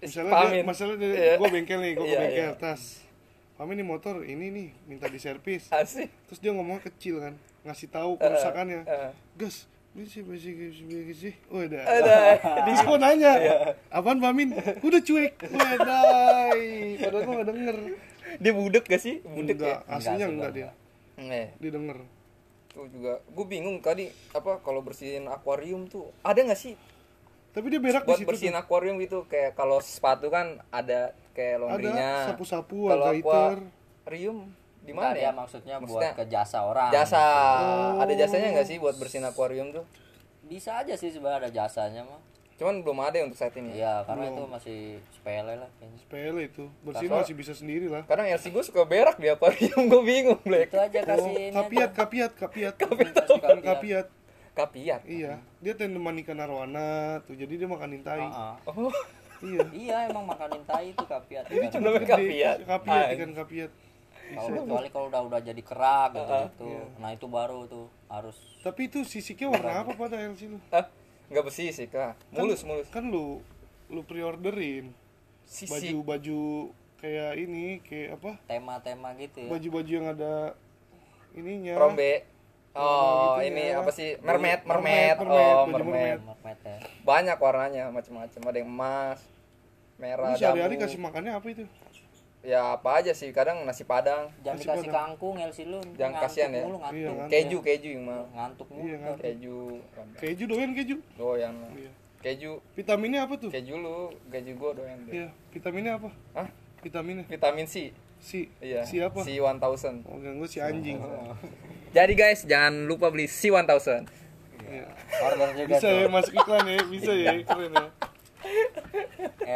[0.00, 0.50] Misalnya Pamin.
[0.52, 1.34] dia, masalah dia, Iya.
[1.36, 2.54] gue bengkel nih, gue Iya, bengkel iya.
[2.56, 2.82] tas.
[3.58, 5.66] Pamin nih motor ini nih minta diservis.
[5.74, 6.06] Asik.
[6.24, 8.86] Terus dia ngomongnya kecil kan, ngasih tahu kerusakannya.
[8.86, 9.10] eh.
[9.34, 11.34] Gas, ini sih besi besi sih.
[11.50, 11.82] Oh, udah.
[12.86, 13.54] Gua nanya, Iya.
[13.90, 14.54] apaan Pamin?
[14.78, 15.34] Udah cuek.
[15.42, 16.62] Wedai.
[16.96, 17.76] Padahal gua gak denger.
[18.38, 19.18] Dia budek gak sih?
[19.22, 19.90] Budek Enggak, ya?
[19.90, 20.52] aslinya enggak enggak.
[20.54, 20.68] dia.
[21.18, 21.98] Nih, Dia denger.
[22.68, 23.18] tuh juga.
[23.26, 26.78] Gue bingung tadi apa kalau bersihin akuarium tuh ada nggak sih
[27.50, 28.28] Tapi dia berak di situ.
[28.28, 28.60] bersihin tuh.
[28.60, 32.10] akuarium gitu kayak kalau sepatu kan ada kayak laundrynya.
[32.26, 34.38] sapu-sapu, Kalau ada akuarium
[34.82, 35.30] di mana dia ya?
[35.30, 36.90] maksudnya, Maksudnya buat ke jasa orang.
[36.90, 37.22] Jasa.
[37.62, 38.02] Oh.
[38.02, 39.84] Ada jasanya nggak sih buat bersihin akuarium tuh?
[40.42, 42.18] Bisa aja sih sebenarnya ada jasanya mah.
[42.58, 43.78] Cuman belum ada yang untuk saat ini.
[43.78, 44.78] Iya, karena itu masih
[45.14, 45.98] sepele lah kayaknya.
[46.02, 46.64] Sepele itu.
[46.82, 48.02] Bersihin Nah, masih bisa sendiri lah.
[48.02, 50.74] Kadang LC gue suka berak di akuarium, gue bingung, Black.
[50.74, 52.74] Itu aja Oh, kasih ini kapiat, kapiat, kapiat.
[52.74, 53.62] Bukan kapiat.
[53.62, 54.06] kapiat.
[54.58, 55.00] Kapiat.
[55.06, 57.38] Iya, dia tanaman ikan arwana tuh.
[57.38, 58.26] Jadi dia makanin tai.
[58.26, 58.54] Heeh.
[58.66, 58.90] Oh,
[59.40, 59.60] Iya.
[59.70, 61.44] Iya, emang makanin tai itu kapiat.
[61.46, 61.72] Ini Kan.
[61.72, 62.12] cuma Namanya gede.
[62.14, 62.56] kapiat.
[62.64, 63.14] Kapiat, Ah.
[63.14, 63.70] ikan kapiat.
[64.28, 66.66] Kalau kecuali kalau udah udah jadi kerak gitu gitu.
[66.68, 66.84] Iya.
[66.98, 70.58] Nah, itu baru tuh harus Tapi itu sisiknya warna apa pada lu?
[70.68, 70.84] ah,
[71.28, 72.12] nggak besi sih kak.
[72.30, 72.88] Mulus, mulus.
[72.88, 73.40] Kan lu
[73.88, 74.92] lu pre-orderin
[75.42, 75.72] Sisi.
[75.72, 78.36] baju-baju kayak ini, kayak apa?
[78.44, 79.48] tema-tema gitu ya.
[79.48, 80.52] Baju-baju yang ada
[81.32, 81.74] ininya.
[81.78, 82.26] Rombe.
[82.78, 83.80] Oh, gitu ini ya.
[83.80, 84.14] apa sih?
[84.18, 85.16] Mermaid, Mermaid, mermaid.
[85.18, 86.18] mermaid, Oh, mermaid.
[86.62, 86.76] Ya.
[87.02, 88.40] Banyak warnanya, macam-macam.
[88.44, 89.18] Ada yang emas,
[89.96, 91.64] merah, sehari-hari kasih makannya apa itu?
[92.38, 94.96] Ya apa aja sih, kadang nasi padang, Jangan Masih dikasih pada.
[94.96, 95.82] kangkung LC lu.
[95.92, 96.62] Jangan Ngantuk kasihan ya.
[96.62, 96.94] Mulu, ngantuk.
[96.94, 97.32] Iya, ngantuk.
[97.34, 98.24] keju, keju yang mau.
[98.30, 98.82] Ngantuk mulu.
[98.84, 99.22] Iya, ngantuk.
[99.26, 99.56] Keju,
[100.16, 100.96] Keju doyan keju.
[101.18, 101.54] doyan.
[101.74, 101.90] Iya.
[102.18, 103.50] Keju, Vitaminnya apa tuh?
[103.50, 105.12] keju lu, keju gua doyan deh.
[105.12, 106.08] Iya, vitaminnya apa?
[106.32, 106.48] Hah?
[106.78, 107.90] Vitaminnya Vitamin C.
[108.18, 108.50] si.
[108.58, 108.82] Iya.
[108.82, 109.22] Si apa?
[109.22, 110.04] C 1000.
[110.04, 110.98] Oh, ganggu si anjing.
[111.88, 114.04] Jadi guys, jangan lupa beli C 1000.
[114.60, 114.84] Iya.
[115.18, 117.88] Order juga Bisa ya masuk iklan ya, bisa ya, keren ya.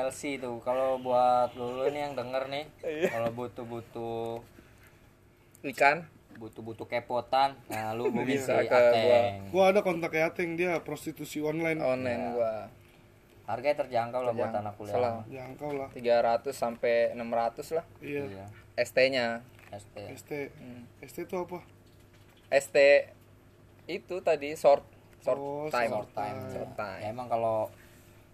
[0.02, 3.08] LC tuh kalau buat lu nih yang denger nih Iya.
[3.10, 4.40] kalau butuh-butuh
[5.62, 6.08] Ikan.
[6.32, 8.80] butuh-butuh kepotan nah lu si Bisa ke gua.
[8.90, 11.78] Ateng Gua ada kontak Ateng dia prostitusi online.
[11.78, 12.52] online gua.
[13.44, 14.62] Harganya terjangkau lah buat Terjangkau.
[14.62, 15.12] anak kuliah Salah.
[15.26, 15.88] Jangkau lah.
[15.90, 18.22] 300 sampai 600 lah Iya.
[18.26, 18.44] iya
[18.76, 19.26] ST-nya.
[19.70, 20.30] ST ST.
[20.54, 20.82] Hmm.
[21.00, 21.58] ST itu apa?
[22.50, 22.76] ST
[23.86, 24.84] itu tadi short
[25.18, 25.90] short Oh, time.
[25.90, 27.00] short time Short time.
[27.00, 27.72] Ya, emang kalau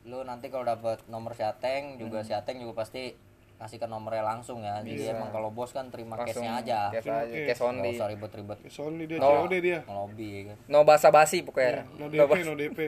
[0.03, 2.27] lu nanti kalau dapat nomor si Ateng juga Hmm.
[2.27, 3.13] si Ateng juga pasti
[3.59, 4.79] ngasih ke nomornya langsung ya.
[4.81, 6.79] Jadi emang kalau bos kan terima langsung cashnya aja.
[6.95, 7.91] cash aja cash nggak only.
[7.93, 8.59] Usah ribet-ribet.
[8.71, 9.45] Sony dia No.
[9.45, 9.79] COD dia.
[9.83, 10.57] Ngelobi ya kan.
[10.71, 12.79] No basa basi pokoknya no no, DP bas- no DP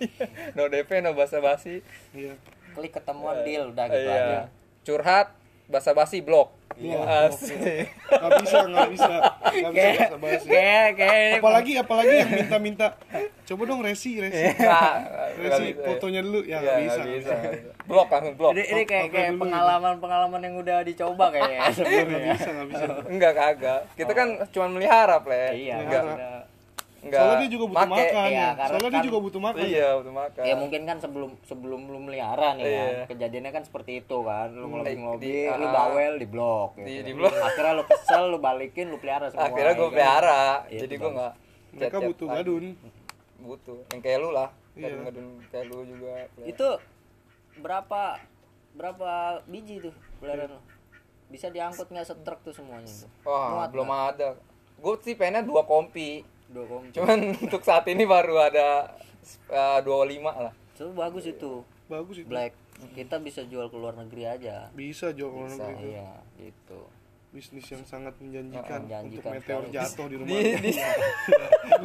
[0.56, 1.82] no DP no basa basi
[2.14, 2.38] iya.
[2.72, 4.22] Klik ketemuan deal udah gitu aja.
[4.22, 4.42] Iya
[4.82, 5.30] curhat
[5.72, 7.58] basa basi blok Blok, Asik.
[8.08, 9.14] nggak bisa nggak bisa.
[9.44, 12.86] Nggak bisa bahasa basi kayak kayak apalagi apalagi yang minta-minta.
[13.44, 14.56] Coba dong resi resi.
[14.56, 14.94] Nggak
[15.36, 15.84] resi bisa, ya.
[15.84, 16.40] fotonya dulu.
[16.48, 17.34] Ya Iya, nggak bisa, bisa,
[17.84, 18.52] blok langsung blok.
[18.56, 21.58] Ini, ini kayak kayak dulu pengalaman pengalaman yang udah dicoba kayaknya.
[21.76, 22.84] Nggak bisa nggak bisa.
[23.04, 23.80] Enggak kagak.
[23.92, 26.04] Kita kan cuma melihara play iya enggak.
[27.02, 27.92] Enggak soalnya dia juga butuh make.
[27.92, 30.96] makan Iya, ya soalnya dia kan- juga butuh makan iya butuh makan ya mungkin kan
[30.98, 32.78] sebelum sebelum lu melihara nih Iya.
[32.78, 35.72] kan kejadiannya kan seperti itu kan lu ngelobi ngelobi Di- lu ah.
[35.74, 36.86] bawel di blok gitu.
[36.86, 37.34] Di- di blok.
[37.48, 39.92] akhirnya lu kesel lu balikin lu pelihara semua akhirnya gue ya kan?
[39.92, 41.32] pelihara Iya, jadi itu gue nggak
[41.72, 42.36] mereka butuh lagi.
[42.38, 42.64] gadun
[43.40, 44.82] butuh yang kayak lu lah Iya.
[44.84, 46.46] gadun gadun kayak lu juga Play.
[46.48, 46.68] itu
[47.54, 48.02] berapa
[48.72, 49.10] berapa
[49.44, 50.60] biji tuh peliharaan lu
[51.28, 52.88] bisa diangkut nggak setruk tuh semuanya
[53.22, 54.38] wah belum ada
[54.78, 56.22] gue sih pengennya dua kompi
[56.92, 58.92] cuman untuk saat ini baru ada
[59.82, 60.52] dua lima lah.
[60.76, 61.64] Itu bagus itu.
[61.88, 62.28] Bagus itu.
[62.28, 62.52] Black.
[62.92, 64.66] Kita bisa jual ke luar negeri aja.
[64.74, 66.80] Bisa jual ke luar bisa negeri iya gitu.
[67.32, 70.72] Bisnis yang sangat menjanjikan, Menjanjikan untuk meteor jatuh di rumah di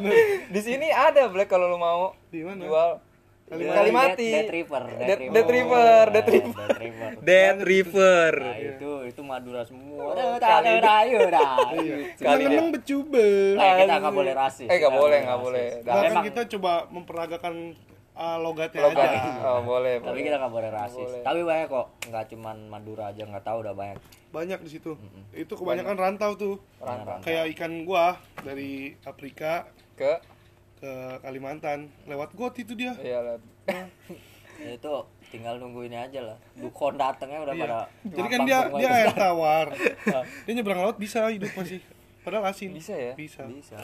[0.04, 0.16] di,
[0.52, 2.60] di sini ada black kalau lu mau Di mana?
[2.68, 2.90] jual
[3.50, 4.28] Jual Kalimati.
[4.30, 6.66] Dead, River Dead- Dead River, Dead River.
[6.68, 10.00] Dead River Dead River Nah, itu itu Madura semua.
[10.04, 11.56] Oh, Udah, kali ayo dah.
[11.58, 11.78] Kali
[12.44, 12.48] dia.
[12.48, 14.64] Kenang becube Eh, kita nggak boleh rasis.
[14.64, 17.54] eh nggak Kita boleh nggak nggak boleh bahkan Emang- kita coba memperagakan
[18.14, 21.08] uh, logatnya logat aja oh boleh Tapi boleh kita nggak boleh rasis.
[21.08, 21.22] boleh.
[21.22, 23.98] Tapi banyak kok, nggak cuman Madura aja nggak tahu udah banyak.
[24.28, 24.92] banyak di situ
[25.32, 27.16] itu kebanyakan rantau tuh Rantau.
[27.22, 30.20] kayak ikan gua dari Afrika ke
[30.78, 33.36] ke Kalimantan lewat got itu dia iya lah
[34.58, 34.90] Ya, itu
[35.30, 36.34] tinggal nunggu ini aja lah.
[36.52, 37.62] Dukon datangnya udah Iya.
[37.62, 37.78] pada.
[38.04, 39.66] jadi kan dia dia air tawar
[40.44, 41.78] dia nyebrang laut bisa hidup masih
[42.20, 43.14] padahal asin Bisa ya?
[43.14, 43.78] bisa bisa.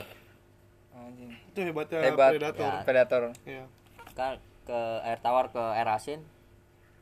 [0.93, 2.83] anjing itu hebatnya hebat predator Ya.
[2.83, 3.65] predator Iya.
[4.13, 6.27] Kan ke air tawar ke air asin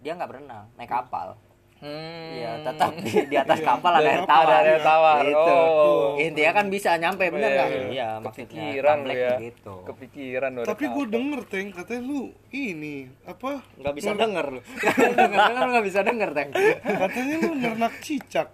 [0.00, 1.40] dia nggak berenang, naik kapal.
[1.83, 4.47] Hmm Iya, tetap di, di atas kapal ada air tawar.
[4.49, 5.23] ada air tawar.
[5.23, 5.53] Gitu.
[5.53, 6.14] Oh.
[6.16, 7.68] Intinya kan bisa nyampe bener Iya, nggak?
[7.68, 7.83] iya.
[7.85, 8.47] Iya, maksudnya.
[8.49, 9.75] kepikiran lu ya Gitu.
[9.85, 14.61] kepikiran tapi gue denger teng katanya lu ini apa Nggak bisa denger lu.
[15.18, 16.51] Denger kan nggak bisa denger, Teng.
[16.83, 18.49] katanya lu nernak cicak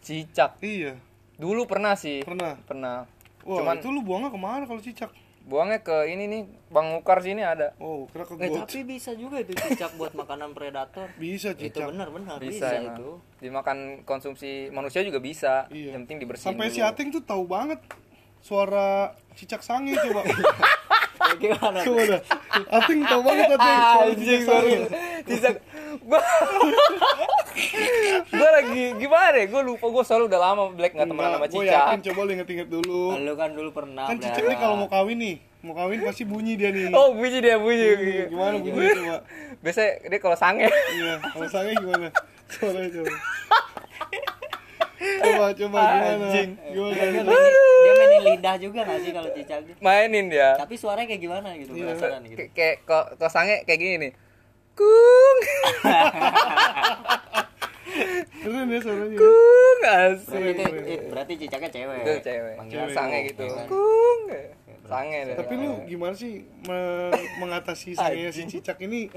[0.00, 0.92] cicak iya
[1.36, 3.04] dulu pernah sih pernah pernah
[3.42, 5.12] wah Cuman- itu lu buangnya ke mana kalau cicak
[5.46, 9.38] buangnya ke ini nih bang Mukar sini ada oh kira ke Eh, tapi bisa juga
[9.38, 11.06] itu cicak buat makanan predator.
[11.16, 13.22] bisa Itu cicak benar-benar bisa, bisa, itu.
[13.38, 15.94] dimakan konsumsi manusia juga bisa Iya.
[15.94, 16.90] yang penting dibersihin sampai si dulu.
[16.90, 17.78] Ateng tuh tahu banget
[18.42, 20.26] suara cicak sange coba
[21.40, 21.78] Gimana?
[21.82, 22.20] coba dah
[22.72, 24.78] Ateng tahu banget Ateng suara anjing gua sange
[25.26, 25.56] cicak
[26.06, 26.20] gua
[28.30, 29.46] gua lagi gimana ya?
[29.48, 31.72] Gua lupa gua selalu udah lama black nggak temenan sama gue cicak.
[31.72, 33.02] yakin coba lu inget-inget dulu.
[33.16, 34.48] Lu kan dulu pernah kan pelihara.
[34.48, 36.92] nih kalau mau kawin nih mau kawin pasti bunyi dia nih.
[36.94, 37.88] Oh bunyi dia bunyi.
[37.96, 38.20] Bunyi.
[38.30, 39.18] gimana bunyi coba?
[39.64, 40.68] Biasanya dia kalau sange.
[40.68, 42.08] Iya kalau sange gimana?
[42.46, 43.14] Suaranya coba.
[44.96, 46.06] Coba coba gimana?
[46.12, 46.50] Anjing.
[46.70, 47.02] gimana?
[47.02, 47.34] Gimana?
[48.26, 50.54] Lidah juga nggak sih kalau cicak mainin dia.
[50.54, 52.36] Tapi suaranya kayak gimana gitu, penasaran gitu.
[52.36, 54.12] Kayak- kayak kok kok sange kayak gini nih.
[54.74, 55.38] Kung.
[58.36, 61.98] Keren ya suaranya kung Berarti, asik itu, itu- berarti cicaknya cewek.
[61.98, 62.54] itu cewek.
[62.56, 63.44] Panggilan sange gitu.
[63.66, 64.22] kung.
[64.84, 65.34] Sange deh.
[65.34, 69.10] Tapi lu gimana sih me- mengatasi sangenya si cicak ini?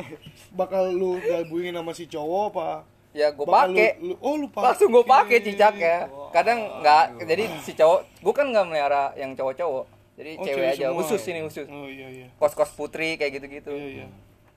[0.52, 2.69] Bakal lu gabungin sama si cowok apa
[3.12, 5.95] ya gue pakai lu, lu- oh lu pakai langsung gue pakai cicaknya
[6.30, 9.86] kadang nggak jadi si cowok gue kan nggak melihara yang cowok-cowok.
[10.13, 10.98] Jadi Oh, cewek cewek aja semua.
[11.00, 11.65] khusus ini khusus.
[11.65, 12.28] Oh iya iya.
[12.36, 13.72] Kos-kos putri kayak gitu-gitu.
[13.72, 14.08] Iya iya.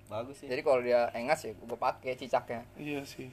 [0.05, 0.47] Bagus sih.
[0.47, 2.67] jadi kalau dia engas ya gue pakai cicaknya.
[2.75, 3.31] Iya sih.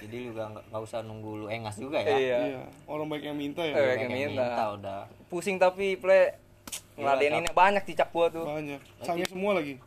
[0.00, 2.16] Jadi lu gak, nggak usah nunggu lu engas juga ya.
[2.16, 2.38] iya.
[2.48, 2.62] Iya.
[2.84, 3.70] Orang baik yang minta ya.
[3.70, 4.44] Eh, Banyak yang yang minta.
[4.48, 5.00] minta udah.
[5.28, 6.34] pusing tapi play
[6.92, 8.44] ngeladeninnya banyak cicak gua tuh.
[8.44, 8.80] Banyak.
[9.00, 9.80] Sange semua lagi.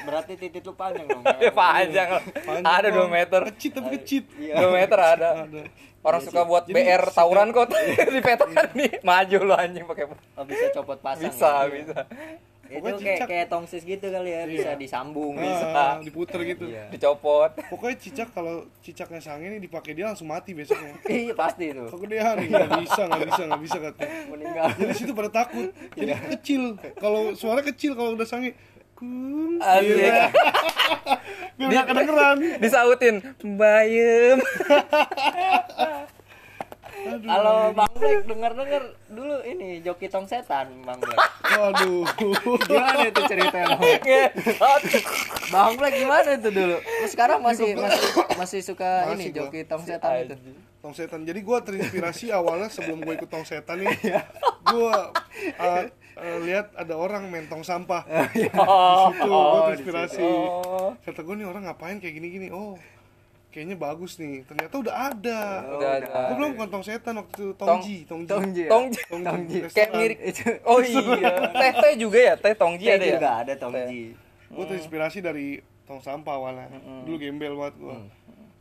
[0.00, 1.22] Berarti titik lu panjang dong.
[1.44, 2.08] ya panjang.
[2.10, 2.22] Lah.
[2.24, 3.10] Panjang, ada 2 Bang.
[3.10, 3.40] meter.
[3.52, 5.28] Kecil tapi kecil 2 meter ada.
[5.44, 5.62] Ada.
[6.00, 7.68] Orang suka buat BR tawuran kok.
[8.14, 9.00] Di petakan nih.
[9.00, 11.28] Maju lo anjing pakai Oh, bisa copot pasang.
[11.28, 11.68] bisa ya?
[11.68, 11.98] bisa
[12.72, 13.28] Pokoknya kayak cicak.
[13.28, 15.34] kayak tongsis gitu kali ya, bisa disambung.
[15.34, 16.86] ah, diputer gitu Iya.
[16.92, 21.82] dicopot pokoknya cicak kalau cicaknya sange nih dipakai dia langsung mati besoknya Iya pasti itu.
[21.88, 24.66] kegedean nih nggak bisa nggak bisa nggak bisa katanya Meninggal.
[24.76, 26.62] jadi situ pada takut jadi kecil
[26.94, 28.54] kalau suara kecil kalau udah sange
[28.92, 29.96] kun Asik.
[29.96, 30.28] Iya.
[31.56, 33.16] biar nggak kedengeran disautin
[33.50, 34.38] bayem
[37.00, 41.18] Kalau Bang Black denger-denger dulu ini joki tong setan Bang Black.
[41.50, 42.04] Waduh.
[42.68, 43.76] Gimana itu ceritanya?
[44.56, 44.82] Bang?
[45.48, 46.76] Bang Black gimana itu dulu?
[46.78, 48.02] Terus sekarang masih masih
[48.36, 49.38] masih suka Masih ini gua.
[49.46, 50.36] joki tong setan itu.
[50.80, 51.20] Tong setan.
[51.22, 53.92] Jadi gue terinspirasi awalnya sebelum gue ikut tong setan nih,
[54.64, 54.94] gue
[55.60, 55.84] uh,
[56.16, 58.00] uh, lihat ada orang main tong sampah.
[58.32, 60.22] Di Oh, situ gue terinspirasi.
[60.24, 60.96] Oh.
[61.00, 62.48] Kata gue nih orang ngapain kayak gini-gini.
[62.48, 62.80] Oh,
[63.50, 64.42] kayaknya bagus nih.
[64.42, 65.40] Ternyata udah ada.
[65.72, 66.08] Udah ada.
[66.24, 68.28] Gue bilang bukan tong setan waktu itu Tong- tongji, tongji.
[68.28, 68.62] Tongji.
[68.62, 68.70] ya?
[68.70, 69.02] Tongji.
[69.06, 69.58] Tongji.
[69.68, 70.18] Kayak mirip.
[70.64, 71.30] Oh iya.
[71.50, 73.12] Teh teh juga ya, teh tongji Teh ada ya.
[73.12, 74.02] juga ada Tongji.
[74.50, 75.48] gue terinspirasi dari
[75.84, 76.66] tong sampah awalnya
[77.02, 77.98] dulu gembel banget gue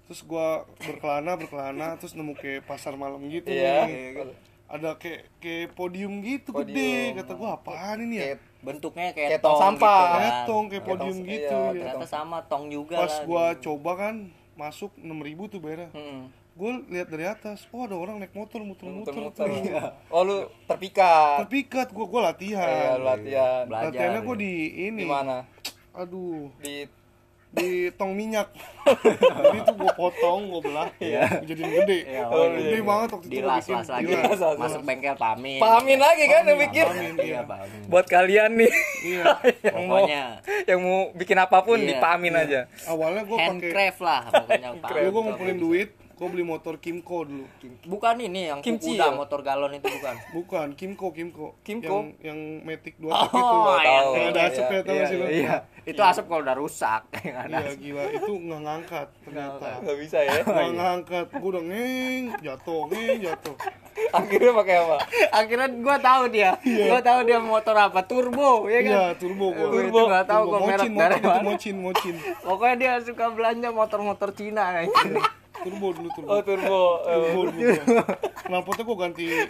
[0.03, 0.47] terus gue
[0.79, 3.85] berkelana berkelana terus nemu kayak pasar malam gitu Iya.
[3.85, 4.33] nih.
[4.67, 6.69] ada kayak kayak podium gitu Podium.
[6.71, 9.97] gede kata gue apaan ini ya Kayak Bentuknya kayak, Kayak tong sampah.
[9.97, 10.45] gitu kayak kan.
[10.45, 11.83] tong kayak Kayak podium tong- gitu iya, ya.
[11.89, 13.23] Ternyata sama tong juga pas lah.
[13.23, 14.15] gue coba kan
[14.59, 15.15] masuk 6000
[15.47, 16.27] tuh bayarnya Hmm.
[16.53, 19.47] gue lihat dari atas oh ada orang naik motor muter-muter tuh.
[20.11, 21.39] Oh lu terpikat.
[21.41, 23.63] terpikat gue gue Iya, latihan latihan.
[23.63, 23.87] Belajar.
[23.87, 25.47] latihannya gue di ini Di mana?
[25.91, 26.83] aduh Di
[27.49, 28.53] di tong minyak
[29.41, 30.85] jadi itu gue potong gue belah
[31.41, 32.83] jadi gede Iya, oh, gede iya.
[32.83, 33.45] banget waktu itu bikin.
[33.49, 33.71] lagi.
[34.05, 34.21] Iya.
[34.61, 35.57] Masuk bengkel pamin.
[35.57, 36.85] pahamin lagi kan pikir.
[36.85, 37.41] Pamin, Iya, iya.
[37.41, 37.81] pamin.
[37.87, 39.23] Buat kalian nih iya
[39.65, 40.23] yang mau Pokoknya
[40.63, 41.87] yang mau bikin apa pun Iya.
[41.89, 42.61] dipahamin aja.
[42.85, 44.69] awalnya gue pakai handcraft lah pokoknya
[45.09, 47.47] gue ngumpulin duit gue beli motor Kimco dulu
[47.87, 49.15] Bukan ini yang Kimchi kuda ya?
[49.15, 50.15] motor galon itu bukan.
[50.35, 51.87] bukan Kimco Kimco Kimco?
[51.87, 54.09] yang yang Matic dua tak itu Oh, Tahu.
[54.11, 55.55] yang ada asapnya Iya, tau gak iya, sih lo Iya,
[55.85, 57.01] itu asap kalau udah rusak.
[57.25, 60.31] Yang ada iya gila itu nggak ngangkat ternyata Gak bisa ya.
[60.43, 63.55] nggak ngangkat gue udah ngeng jatuh ngeng jatuh
[64.11, 64.97] Akhirnya pakai apa?
[65.29, 66.55] Akhirnya gua tahu dia.
[66.63, 68.89] Gua tahu dia motor apa, turbo, ya kan?
[68.89, 71.41] iya turbo gue Turbo nggak tahu gua merek mocin dari mana.
[71.43, 75.19] mocin mocin Pokoknya dia suka belanja motor-motor Cina kayak gitu.
[75.61, 76.79] Turbo dulu turbo Oh turbo.
[77.01, 78.03] Eh, turbo dulu gua.
[78.41, 79.45] knalpotnya gue ganti jadi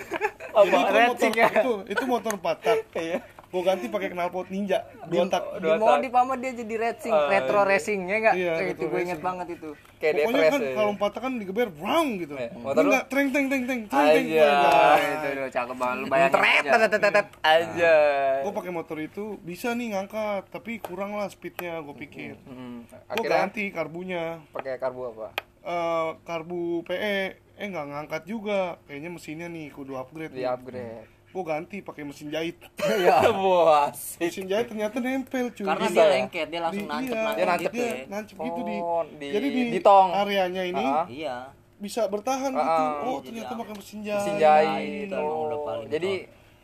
[0.60, 1.48] itu motor Racing ya?
[1.54, 3.20] itu itu motor empat tak Iya.
[3.50, 7.26] gue ganti pakai knalpot ninja dua tak Di Dua modif sama dia jadi racing, Ah,
[7.28, 8.36] retro racing ya enggak?
[8.36, 9.26] Iya, itu retro gue inget racing.
[9.26, 9.70] banget itu.
[10.00, 10.72] Kayak pokoknya kan ya.
[10.72, 14.06] kalau empat tak kan digeber brown gitu Iya, motor enggak treng teng teng teng treng
[14.08, 14.50] teng Aja.
[14.54, 17.96] Nah, itu udah cakep banget lu bayangin Tret, tet, tet, aja.
[18.40, 23.02] gue pakai motor itu bisa nih ngangkat tapi kurang lah speednya gue pikir Hmm, gue
[23.10, 25.28] Akhirnya ganti karbunya pakai karbu apa?
[25.62, 27.18] Eh, karbu PE
[27.54, 31.04] eh nggak ngangkat juga kayaknya mesinnya nih kudu upgrade Di upgrade.
[31.30, 32.58] gue ganti pakai mesin jahit
[33.44, 34.18] Wah, asik.
[34.24, 36.10] mesin jahit ternyata nempel cuy Karena Bisa dia ya?
[36.16, 38.06] lengket, dia langsung Di- nancep iya, nancep Dia nancep gitu dia ya.
[38.08, 40.10] nancep gitu di, Oh, di- jadi di, di tong.
[40.10, 41.06] areanya ini Ah.
[41.06, 41.38] Iya.
[41.78, 43.04] bisa bertahan gitu Ah.
[43.04, 46.12] oh Iya, ternyata pakai mesin jahit Mesin jahit, udah Oh, paling Jadi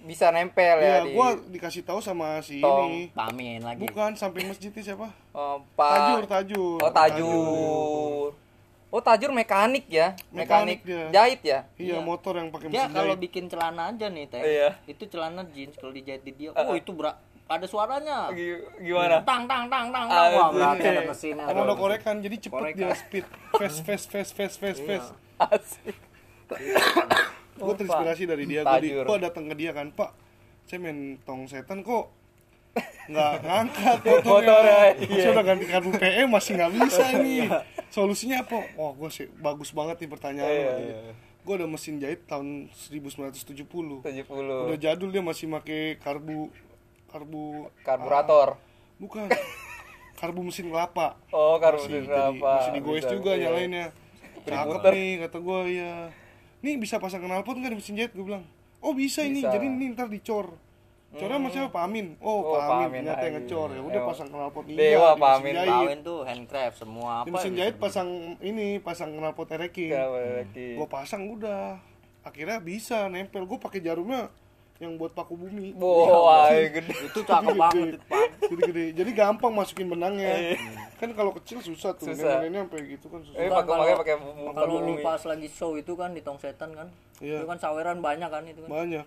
[0.02, 2.88] bisa nempel ya ya di gue dikasih tahu sama si Tong.
[2.88, 3.80] ini Pamin lagi.
[3.82, 8.28] bukan samping masjid itu siapa oh, Pak tajur tajur Oh, tajur.
[8.96, 10.16] Oh, tajur mekanik ya.
[10.32, 11.04] Mekanik, Mekanik dia.
[11.12, 11.60] jahit ya.
[11.76, 14.40] iya motor yang pakai Dia mesin kalau jahit bikin celana aja nih, Teh.
[14.40, 14.70] Iya.
[14.88, 16.50] Itu celana jeans kalau dijahit di dia.
[16.54, 17.12] Oh, itu bra
[17.46, 18.32] ada suaranya.
[18.32, 19.20] Gi- Gimana?
[19.22, 20.08] Tang tang tang tang.
[20.08, 20.16] tang.
[20.18, 20.56] Ah, Wah, itu.
[20.56, 21.44] berarti ada mesinnya.
[21.46, 22.80] Emang udah korekan jadi cepet Korekan.
[22.80, 24.88] dia speed fast fast fast fast fast Iya.
[24.90, 25.96] fast Asik.
[27.56, 30.12] gue terinspirasi dari dia gue di, gua datang ke dia kan pak
[30.64, 32.12] saya main tong setan kok
[33.06, 35.22] nggak ngangkat motornya, Motornya, iya.
[35.22, 37.38] saya udah ganti karbu PE masih nggak bisa ini
[37.90, 41.00] solusinya apa wah gue sih bagus banget nih pertanyaan Iya, lo iya.
[41.42, 44.02] gue ada mesin jahit tahun 1970 70.
[44.66, 46.50] udah jadul dia masih pakai karbu
[47.08, 48.58] karbu Karburator.
[48.96, 49.30] bukan
[50.16, 52.52] karbu mesin kelapa Oh, karburator jadi- berapa?
[52.56, 53.42] masih digoes juga iya.
[53.48, 53.86] nyalainnya
[54.42, 55.94] cakep nih kata gue ya
[56.62, 58.46] nih bisa pasang knalpot nggak di mesin jahit gue bilang
[58.80, 59.50] oh bisa, ini Bisa.
[59.50, 60.54] jadi ini ntar dicor
[61.18, 63.94] cornya sama siapa Pak Amin oh, Oh, Pak Pak Amin Amin ternyata ngecor ya udah
[63.96, 65.54] Emang pasang knalpot ninja dewa, Pak Amin.
[65.54, 67.34] jahit Kawin tuh handcraft semua di apa.
[67.34, 67.60] mesin gitu.
[67.60, 70.72] jahit pasang ini pasang knalpot ereking Karburator.
[70.76, 71.62] gue pasang udah
[72.22, 74.28] akhirnya bisa nempel gue pakai jarumnya
[74.76, 76.92] yang buat paku bumi Wah, gede.
[77.08, 78.28] Itu cakep banget itu, Pak.
[78.44, 80.52] jadi gede jadi gampang masukin benangnya
[80.98, 82.16] kan kalau kecil susah tuh Iya.
[82.18, 82.36] Susah.
[82.44, 84.16] nenek sampai gitu kan susah Eh, pakai kalau- pakai pakai
[84.52, 86.92] Kalau lu pas lagi show itu kan di tong setan kan.
[87.18, 87.40] Iya.
[87.40, 88.70] Itu kan saweran banyak kan itu kan.
[88.70, 89.06] banyak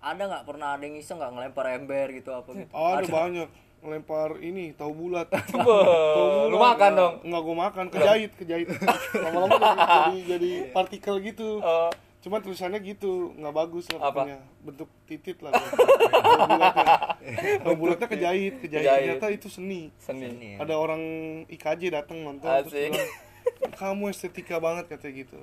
[0.00, 2.72] Ada nggak pernah ada yang iseng nggak ngelempar ember gitu apa gitu?
[2.72, 3.48] ada banyak
[3.80, 7.14] ngelempar ini tahu bulat Wah, Lu makan dong.
[7.24, 8.68] Enggak gue makan, kejahit, kejahit.
[9.24, 11.64] Lama-lama jadi, jadi, partikel gitu.
[11.64, 11.88] Oh,
[12.20, 14.28] Cuma tulisannya gitu, nggak bagus lah Apa?
[14.28, 14.38] pokoknya.
[14.60, 15.56] Bentuk titit lah.
[15.56, 16.86] Tahu bulatnya.
[17.64, 18.84] Tahu bulatnya kejahit, kejahit.
[18.84, 19.04] Kejahit.
[19.16, 19.88] Ternyata itu seni.
[19.96, 20.28] seni.
[20.28, 20.56] Ya.
[20.60, 21.00] Ada orang
[21.48, 22.92] IKJ datang nonton terus Asik.
[22.92, 23.08] bilang,
[23.72, 25.40] kamu estetika banget katanya gitu.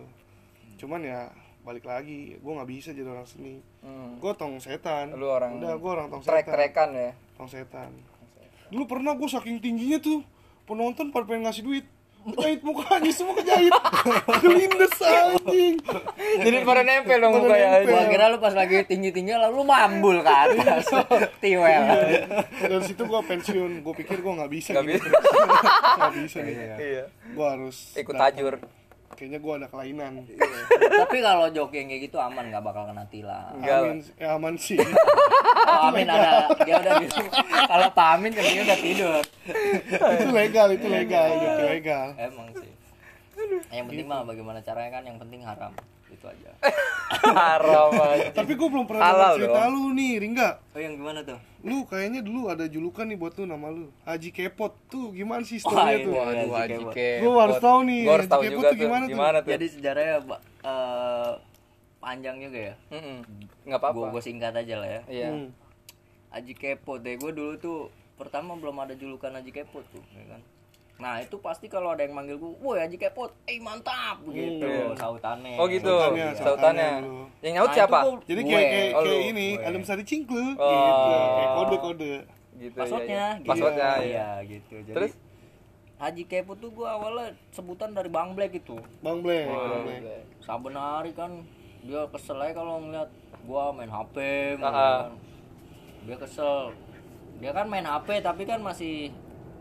[0.78, 1.34] Cuman ya
[1.68, 3.60] balik lagi, gue nggak bisa jadi orang seni.
[3.84, 4.16] Hmm.
[4.24, 5.12] Gue tong setan.
[5.20, 6.40] Lu orang Udah, gue orang tong setan.
[6.40, 7.12] Trek-trekan ya.
[7.36, 7.92] Tong setan.
[8.72, 10.24] Dulu pernah gue saking tingginya tuh
[10.64, 11.84] penonton pada pengen ngasih duit.
[12.28, 13.72] Kejahit mukanya semua kejahit.
[14.44, 15.80] Kelindes anjing.
[16.44, 17.88] Jadi pada nempel dong mukanya.
[17.88, 20.92] Gua kira lu pas lagi tinggi-tinggi lalu lu mambul ke atas.
[21.44, 21.88] Tiwel.
[22.68, 23.80] Dari situ gua pensiun.
[23.80, 25.08] Gua pikir gua nggak bisa Nggak gitu.
[25.08, 25.20] bisa.
[25.96, 26.56] Nggak bisa nih.
[26.76, 27.04] Iya.
[27.32, 28.60] Gua harus Ikut tajur.
[29.18, 30.22] Kayaknya gua ada kelainan.
[30.78, 33.58] Tapi kalau joki yang kayak gitu aman nggak bakal kena tilang.
[33.66, 34.78] Amin, ya aman sih.
[34.78, 37.08] Kalau Amin ada dia udah di
[37.66, 39.24] kalau Pak Amin kan dia udah tidur.
[40.22, 42.08] itu legal, itu legal, itu legal.
[42.14, 42.72] Emang sih.
[43.74, 45.74] Yang penting mah bagaimana caranya kan yang penting haram.
[46.18, 46.52] Itu aja.
[47.38, 48.34] Haram aja.
[48.34, 49.74] Tapi gua belum pernah Halal dengar cerita dong.
[49.74, 50.50] lu nih, Ringga.
[50.74, 51.38] Oh yang gimana tuh?
[51.62, 53.88] Lu kayaknya dulu ada julukan nih buat lu nama lu.
[54.04, 56.14] Haji Kepot tuh gimana sih storynya tuh?
[56.18, 56.94] Haji Waduh, Haji Kepot.
[56.94, 57.22] Kepot.
[57.24, 59.12] Gua harus tahu nih, Gua harus Haji tahu Kepot juga tuh gimana tuh?
[59.14, 59.52] Gimana tuh?
[59.54, 60.16] Jadi sejarahnya
[60.64, 61.32] eh,
[61.98, 62.76] panjang juga ya.
[62.90, 63.18] Mm-mm.
[63.64, 64.12] Nggak Gue apa-apa.
[64.12, 65.02] gue singkat aja lah ya.
[65.08, 65.30] Iya.
[65.30, 65.48] Hmm.
[66.30, 67.16] Haji Kepot deh.
[67.16, 67.78] Gue dulu tuh
[68.16, 70.42] pertama belum ada julukan Haji Kepot tuh, ya kan.
[70.98, 74.98] Nah itu pasti kalau ada yang manggil gue, woi Haji Kepot, eh mantap begitu Iya.
[74.98, 75.54] sautannya.
[75.56, 75.94] Oh gitu.
[75.94, 76.92] Sautannya, Sautannya.
[76.92, 76.92] sautannya.
[77.40, 77.98] Yang nyaut Nah, siapa?
[78.02, 78.50] gua- Jadi gue.
[78.50, 79.64] kayak kayak, Oh, kayak ini, Gue.
[79.64, 80.66] Adem Sari Cingkle Oh.
[80.68, 81.14] gitu.
[81.14, 82.14] Kayak kode-kode.
[82.58, 82.74] Gitu.
[82.76, 83.38] Passwordnya, iya, iya.
[83.38, 83.48] gitu.
[83.48, 84.02] Passwordnya iya.
[84.02, 84.28] iya.
[84.44, 84.76] gitu.
[84.82, 85.14] Jadi, Terus?
[85.98, 88.78] Haji Kepot tuh gue awalnya sebutan dari Bang Black itu.
[89.00, 90.02] Bang Black, Oh, Bang Black.
[90.42, 91.46] Saben hari kan
[91.80, 93.10] dia kesel aja kalau ngeliat
[93.44, 94.16] gua main HP
[94.56, 94.82] mulu Ah, ah.
[95.06, 95.14] kan.
[96.04, 96.74] Dia kesel.
[97.38, 99.14] Dia kan main HP tapi kan masih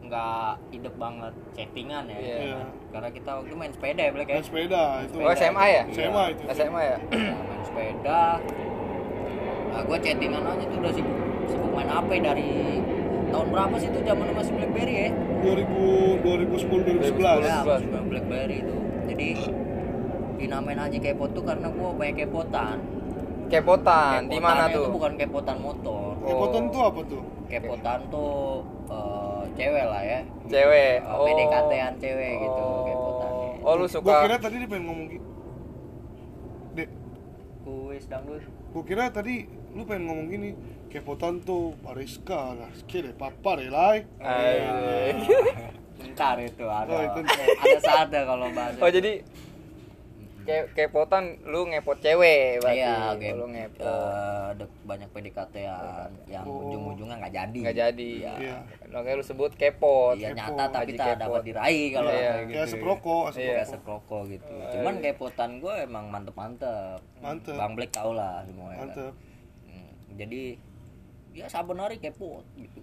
[0.07, 2.19] nggak hidup banget chattingan ya.
[2.19, 2.37] Iya.
[2.38, 2.61] Iya.
[2.95, 4.37] Karena kita waktu itu main sepeda ya, Black ya.
[4.38, 5.16] Main sepeda itu.
[5.19, 5.83] Oh SMA ya?
[5.90, 6.42] SMA itu.
[6.55, 6.99] SMA ya?
[6.99, 8.23] Nah, main sepeda.
[9.75, 11.16] Nah, gua chattingan aja tuh udah sibuk,
[11.51, 12.51] sibuk main HP dari
[13.29, 15.11] tahun berapa sih itu zaman masih BlackBerry ya?
[15.45, 17.45] 2000 2010 2011.
[17.45, 17.66] Ya, 2011.
[17.66, 18.77] masih main BlackBerry itu.
[19.07, 19.29] Jadi
[20.37, 22.95] dinamain Haji Kepot tuh karena gua banyak kepotan.
[23.46, 24.18] Kepotan.
[24.26, 24.92] Di mana Kepotannya itu tuh?
[24.92, 26.11] bukan kepotan motor.
[26.20, 27.22] Kepotan tuh apa tuh?
[27.46, 28.35] Kepotan tuh
[28.90, 30.20] eh, cewek lah ya.
[30.46, 30.94] Cewek.
[31.00, 33.50] Eh, PDKT-an cewek gitu kepotannya.
[33.62, 35.28] Oh, lu Gua suka kira tadi dia pengen ngomong gitu.
[36.74, 36.88] Dek,
[37.62, 38.42] Kuis dangdut.
[38.70, 39.35] gua kira tadi
[39.72, 40.50] lu pengen ngomong gini.
[40.87, 44.00] Kepotan tuh Pariska lah, kira papa deh lah.
[45.96, 46.88] Bentar itu ada.
[46.88, 47.37] Oh, itu ntar.
[47.42, 48.78] ada saatnya kalau bahasa.
[48.80, 49.12] Oh, jadi
[50.46, 52.78] ke kepotan lu ngepot cewek berarti.
[52.78, 53.35] Iya, game.
[53.35, 53.82] lu ngepot.
[53.82, 56.62] Eh, ada banyak PDKT-an yang Oh.
[56.64, 57.59] ujung-ujungnya nggak jadi.
[57.61, 58.11] Nggak jadi.
[58.22, 58.56] Iya.
[58.88, 60.14] Makanya lu sebut kepot.
[60.14, 62.22] Iya nyata tapi tak dapat diraih kalau Iya.
[62.22, 62.54] kayak gitu.
[62.54, 63.35] Kayak seproko, Iya.
[63.35, 63.98] Kayak seproko.
[64.06, 64.54] sekroko gitu.
[64.72, 67.00] Cuman kepotan gue emang mantep-mantep.
[67.18, 67.52] Mantep.
[67.52, 68.78] Bang Black tau lah semuanya.
[68.78, 68.88] kan.
[68.88, 69.12] Mantep.
[69.66, 70.42] Hmm, Jadi
[71.32, 72.80] ya saben hari kepot gitu.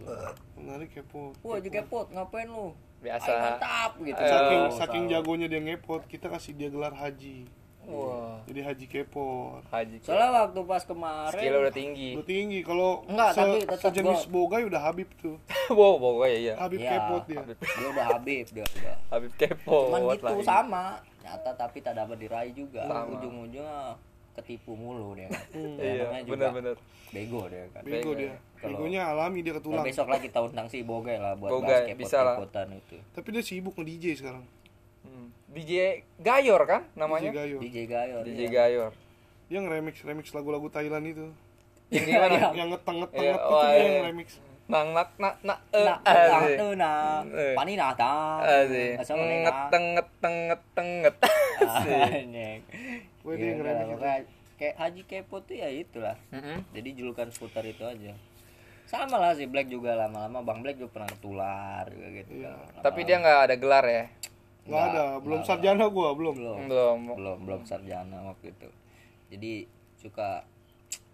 [0.53, 1.33] Menarik kepot.
[1.41, 2.77] Wah, jadi kepot ngapain lu?
[3.03, 3.27] Biasa.
[3.27, 4.21] Ay, mantap gitu.
[4.23, 5.13] Saking Oh, saking salah.
[5.13, 7.43] jagonya dia ngepot, kita kasih dia gelar haji.
[7.83, 8.39] Wah.
[8.47, 9.59] Jadi haji kepot.
[9.67, 9.99] Haji.
[9.99, 12.09] Soalnya waktu pas kemarin Skill udah tinggi.
[12.15, 15.35] Udah tinggi kalau Enggak, tapi tetap sejenis gua- bogai udah Habib tuh.
[15.69, 16.53] wow, pokoknya iya.
[16.55, 17.43] Habib Iya, kepot dia.
[17.43, 18.95] dia udah Habib dia udah.
[19.09, 19.77] Habib kepo.
[19.85, 20.47] Cuman gitu lagi.
[20.47, 20.83] sama.
[21.19, 22.87] Nyata tapi tak dapat diraih juga.
[22.87, 23.99] Ujung-ujungnya
[24.33, 25.29] ketipu mulu dia.
[25.53, 26.75] Iya, Namanya juga benar-benar.
[27.09, 27.81] Bego dia kan.
[27.85, 28.11] Bego Bego.
[28.15, 28.33] dia.
[28.57, 29.85] Kalau- Begonya alami dia Nah, ketulang.
[29.85, 32.35] besok lagi kita undang si Bogai lah buat Bogai, bahas kepot bisa lah.
[32.73, 32.95] itu.
[33.11, 34.43] Tapi dia sibuk nge-DJ sekarang.
[35.03, 35.27] Hmm.
[35.47, 37.29] DJ Gayor kan namanya?
[37.29, 37.57] DJ Gayo.
[37.59, 38.21] DJ Gayor.
[38.23, 38.47] DJ iya.
[38.49, 38.91] Gayor.
[39.45, 41.25] Dia nge-remix remix lagu-lagu Thailand itu.
[41.91, 42.07] Yang?
[42.09, 42.49] Iya.
[42.55, 44.01] Yang ngeteng-ngeteng Iya, itu dia iya.
[44.63, 45.59] Nang nak nak nak
[46.07, 46.55] eh asik.
[46.55, 47.51] tuh, nah, Eh.
[47.51, 48.15] pani nah, ta.
[50.23, 51.15] Ngeteng nget.
[51.59, 51.87] Itu.
[53.23, 54.23] pokoknya
[54.53, 56.15] Kayak Haji Kepo tuh ya itulah.
[56.31, 56.63] Mm-mm.
[56.71, 58.15] Jadi julukan seputar itu aja.
[58.87, 62.31] Sama lah si Black juga lama-lama Bang Black juga pernah ketular juga gitu.
[62.39, 62.53] Iya.
[62.55, 62.81] kan.
[62.87, 64.05] Tapi dia nggak ada gelar ya?
[64.63, 66.35] Nggak ada, belum sarjana gua, belum.
[66.39, 66.97] belum Belum.
[67.19, 68.69] belum belum sarjana waktu itu.
[69.33, 69.53] Jadi
[69.99, 70.47] suka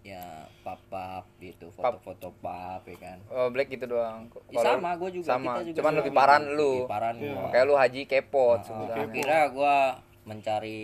[0.02, 0.24] ya
[0.60, 3.18] pap-pap gitu, foto-foto pap ya kan.
[3.28, 4.32] Oh, Black gitu doang.
[4.48, 5.52] Ya, sama gue juga sama.
[5.54, 6.72] kita juga Cuman lebih parah lu.
[6.78, 7.32] Lebih parah Iya.
[7.34, 7.48] gua.
[7.48, 8.96] Kayak lu Haji Kepot Nah, sebutan.
[9.06, 9.76] akhirnya gue
[10.22, 10.82] mencari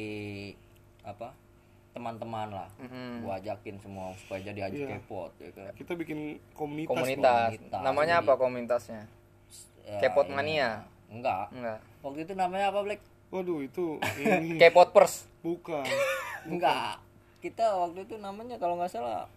[1.03, 1.29] apa
[1.91, 3.23] teman-teman lah Mm-mm.
[3.23, 4.89] gue ajakin semua supaya jadi haji Iya.
[4.99, 6.19] kepot ya kan Kita bikin
[6.53, 6.91] komunitas.
[6.91, 7.49] Komunitas.
[7.49, 7.81] komunitas.
[7.81, 9.03] Namanya Jadi- apa komunitasnya?
[9.81, 10.85] Ya, Kepot Mania.
[11.07, 11.79] enggak Enggak.
[12.03, 13.01] waktu itu namanya apa Black.
[13.27, 15.25] Waduh, itu ini Kepot Pers.
[15.41, 15.87] bukan.
[16.53, 17.01] enggak
[17.47, 19.31] kita waktu itu namanya kalau nggak salah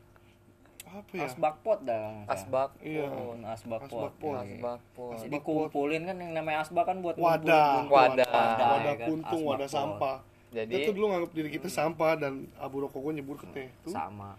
[0.83, 1.29] Apa ya?
[1.29, 2.73] asbakpot dah Asbak.
[2.81, 3.05] Iya.
[3.45, 4.41] asbakpot Asbakpot.
[4.41, 4.57] Iya.
[4.57, 5.13] Asbakpot.
[5.21, 8.25] jadi kumpulin kan yang namanya asbak kan buat Wadah, Wadah.
[8.25, 9.07] wadah, wadah kan?
[9.07, 10.17] puntung, wadah sampah.
[10.49, 13.69] Jadi Kita tuh dulu nganggap diri kita sampah dan abu rokok gue nyebur ke teh.
[13.85, 14.33] Tuh, sama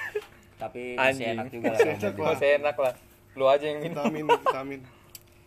[0.62, 2.28] tapi masih enak juga lah Masih enak lah.
[2.32, 2.92] masih enak lah.
[3.36, 3.92] Lu aja yang minum.
[3.92, 4.80] vitamin, vitamin.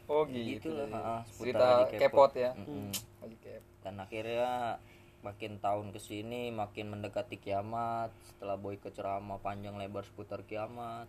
[0.06, 0.70] Oh gitu.
[0.70, 2.52] gitu lah ah, Cerita kepot ya.
[3.82, 4.78] Dan akhirnya
[5.24, 11.08] makin tahun ke sini makin mendekati kiamat setelah boy ke ceramah panjang lebar seputar kiamat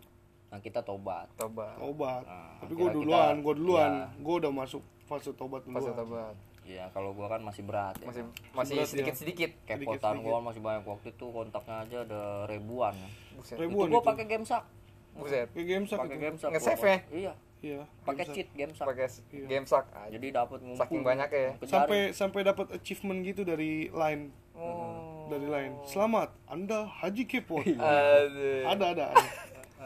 [0.48, 2.22] nah kita tobat tobat Tobat.
[2.22, 3.90] Nah, Tapi gue duluan, gue duluan.
[3.92, 4.06] iya.
[4.16, 5.90] Gue udah masuk fase tobat duluan.
[5.92, 6.34] tobat
[6.64, 8.08] ya kalau gua kan masih berat ya.
[8.08, 8.22] masih
[8.56, 8.88] masih Berat, ya.
[8.88, 12.96] sedikit sedikit kepotan gua masih banyak waktu itu kontaknya aja ada ribuan
[13.36, 14.64] buset Ribuan itu gua pakai game sak
[15.12, 16.24] buset Kayak game sak pakai itu.
[16.24, 16.98] game sak Nge-save ya?
[17.12, 17.32] iya
[17.64, 17.82] Iya.
[18.04, 19.46] pakai cheat game sak pakai Iya.
[19.48, 21.50] game sak aja jadi dapat ngumpul saking banyak ya.
[21.64, 25.72] Sampai sampai dapat achievement gitu dari line oh dari line.
[25.82, 27.64] Selamat, Anda Haji Kepot.
[27.64, 28.68] Aduh.
[28.68, 29.04] ada ada.
[29.08, 29.24] ada.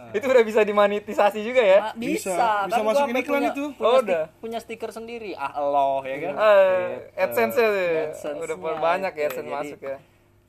[0.09, 2.49] itu udah bisa dimanetisasi juga ya Ah, bisa, Bisa.
[2.65, 3.65] Bisa kan sampai iklan punya, itu.
[3.73, 4.23] punya, Oh, sti- udah.
[4.39, 8.05] punya stiker sendiri ah Allah ya kan Eh, AdSense ya ya.
[8.33, 9.29] Udah banyak ya itu.
[9.29, 9.99] AdSense Jadi- masuk ya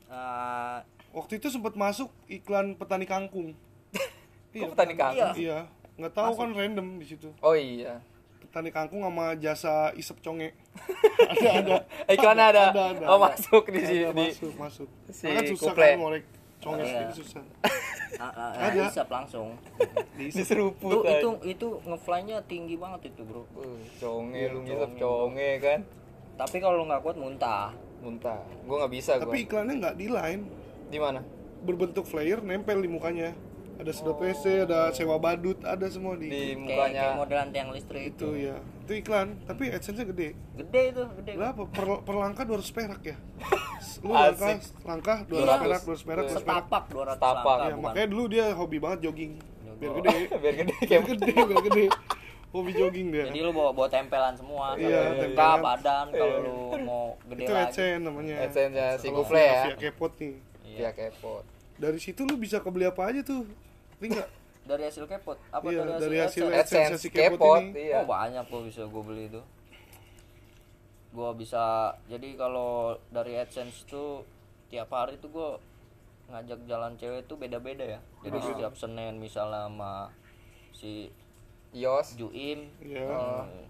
[0.07, 0.77] Ah,
[1.09, 3.57] Waktu itu sempat masuk iklan petani kangkung.
[4.53, 5.33] Kok petani kangkung?
[5.35, 5.65] Iya.
[5.99, 6.01] Iya.
[6.01, 7.27] Nggak tahu kan random di situ.
[7.37, 7.99] oh iya
[8.39, 10.55] Petani kangkung sama jasa isep conge.
[11.29, 11.75] ada ada.
[12.07, 12.63] iklannya ada.
[12.71, 13.25] Ada, ada, oh ada.
[13.29, 14.87] masuk di Ada, sini masuk masuk.
[15.07, 15.83] si kan susah Kuple.
[15.83, 16.23] kan ngorek
[16.57, 16.87] conge Iya.
[16.89, 17.43] sendiri susah.
[18.17, 18.81] ah, ah, Ada.
[18.87, 19.47] bisa langsung
[20.17, 21.19] diseruput itu aja.
[21.19, 25.79] itu itu ngefly-nya tinggi banget itu bro Uh, conge Iya, lu ngisep conge kan
[26.33, 27.69] tapi kalau lu nggak kuat muntah
[27.99, 30.41] muntah gua nggak bisa gua Tapi iklannya nggak di line.
[30.87, 31.19] di mana
[31.59, 33.35] Berbentuk flyer nempel di mukanya.
[33.79, 37.71] Ada sedot WC, ada sewa badut, ada semua di, di kayak kayak mukanya modelan tiang
[37.71, 38.59] listrik itu ya.
[38.83, 40.35] Itu iklan, tapi AdSense-nya gede.
[40.57, 41.63] gede itu gede Berapa?
[41.65, 43.15] Per, per langkah 200 perak ya?
[44.03, 45.55] Lu langkah, langkah 200 Iya.
[45.57, 46.27] perak, 200 perak, 200 perak.
[46.35, 47.39] setapak 200 Setapak.
[47.39, 47.85] langkah, Ya, bukan.
[47.87, 49.33] makanya dulu dia hobi banget jogging.
[49.79, 50.15] Biar gede.
[50.35, 51.85] biar gede Biar gede, biar gede.
[52.49, 53.25] Hobi jogging dia.
[53.25, 55.59] jadi lu bawa bawa tempelan semua Iya, muka tempelan.
[55.61, 58.35] badan kalau lu mau gede Itu lagi AdSense namanya.
[58.43, 59.63] AdSense-nya si via- ya.
[59.63, 60.33] Via Kepot nih.
[60.67, 61.43] Via kepot
[61.77, 63.47] Dari situ lu bisa kebeli apa aja tuh.
[63.99, 64.29] Ngerti nggak?
[64.61, 66.53] dari hasil kepot apa Iya, dari hasil, dari hasil AdSense?
[66.53, 67.71] AdSense AdSense si Kepot kepot ini.
[67.81, 69.41] iya Oh banyak kok bisa gue beli itu.
[71.09, 71.63] Gue bisa
[72.05, 72.71] jadi kalau
[73.09, 74.21] dari AdSense tuh
[74.69, 75.49] tiap hari tuh gue
[76.29, 77.99] ngajak jalan cewek tuh beda-beda ya.
[78.21, 80.13] Jadi setiap Senin misalnya sama
[80.71, 81.09] si
[81.71, 83.09] Yos Juim, Iya.
[83.09, 83.65] eh,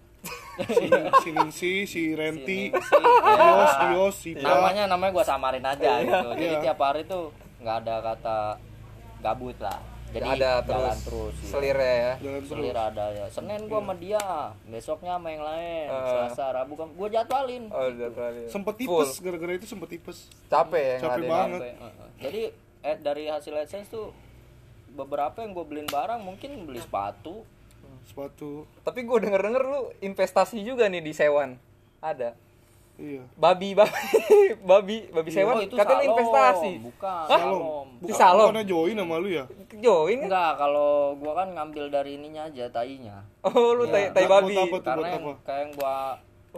[0.59, 0.91] Si,
[1.23, 3.39] si Ningsi, si Renti, Ningsi, ya.
[3.39, 6.27] Yos, Yos, si namanya namanya gue samarin aja gitu.
[6.33, 6.59] Jadi Iya.
[6.59, 8.37] tiap hari tuh nggak ada kata
[9.21, 9.79] gabut lah.
[10.09, 11.33] Jadi ada jalan terus, terus.
[11.37, 11.49] iya.
[11.53, 12.49] selirnya ya Jalan terus.
[12.49, 13.25] Selir ada ya.
[13.29, 14.25] Senin gua sama dia,
[14.65, 15.85] besoknya sama yang lain.
[15.85, 16.05] Eh.
[16.09, 17.63] Selasa, Rabu kan gua jadwalin.
[17.69, 20.17] oh terlalu Sempet tipes, gara-gara itu sempet tipes.
[20.49, 21.61] capek ya Capek banget.
[21.61, 21.75] Eh.
[22.19, 22.41] Jadi
[22.81, 24.09] eh, dari hasil AdSense tuh
[24.89, 27.45] beberapa yang gue beliin barang mungkin beli sepatu.
[28.09, 28.65] Sepatu.
[28.81, 31.61] tapi gue denger denger lu investasi juga nih di sewan
[32.01, 32.33] ada
[32.99, 33.23] Iya.
[33.33, 33.95] babi babi
[34.69, 36.11] babi babi sewan Oh, itu katanya salom.
[36.11, 37.39] investasi Bukan, Hah?
[37.39, 37.87] salom.
[37.97, 38.45] Di salon?
[38.45, 39.45] Bukannya join sama lu ya?
[39.73, 43.23] join kan Enggak, kalau gua kan ngambil dari ininya aja tainya.
[43.41, 44.81] oh lu tai tai Buat babi apa tuh?
[44.83, 45.33] Karena buat yang, apa?
[45.41, 45.95] kayak yang gua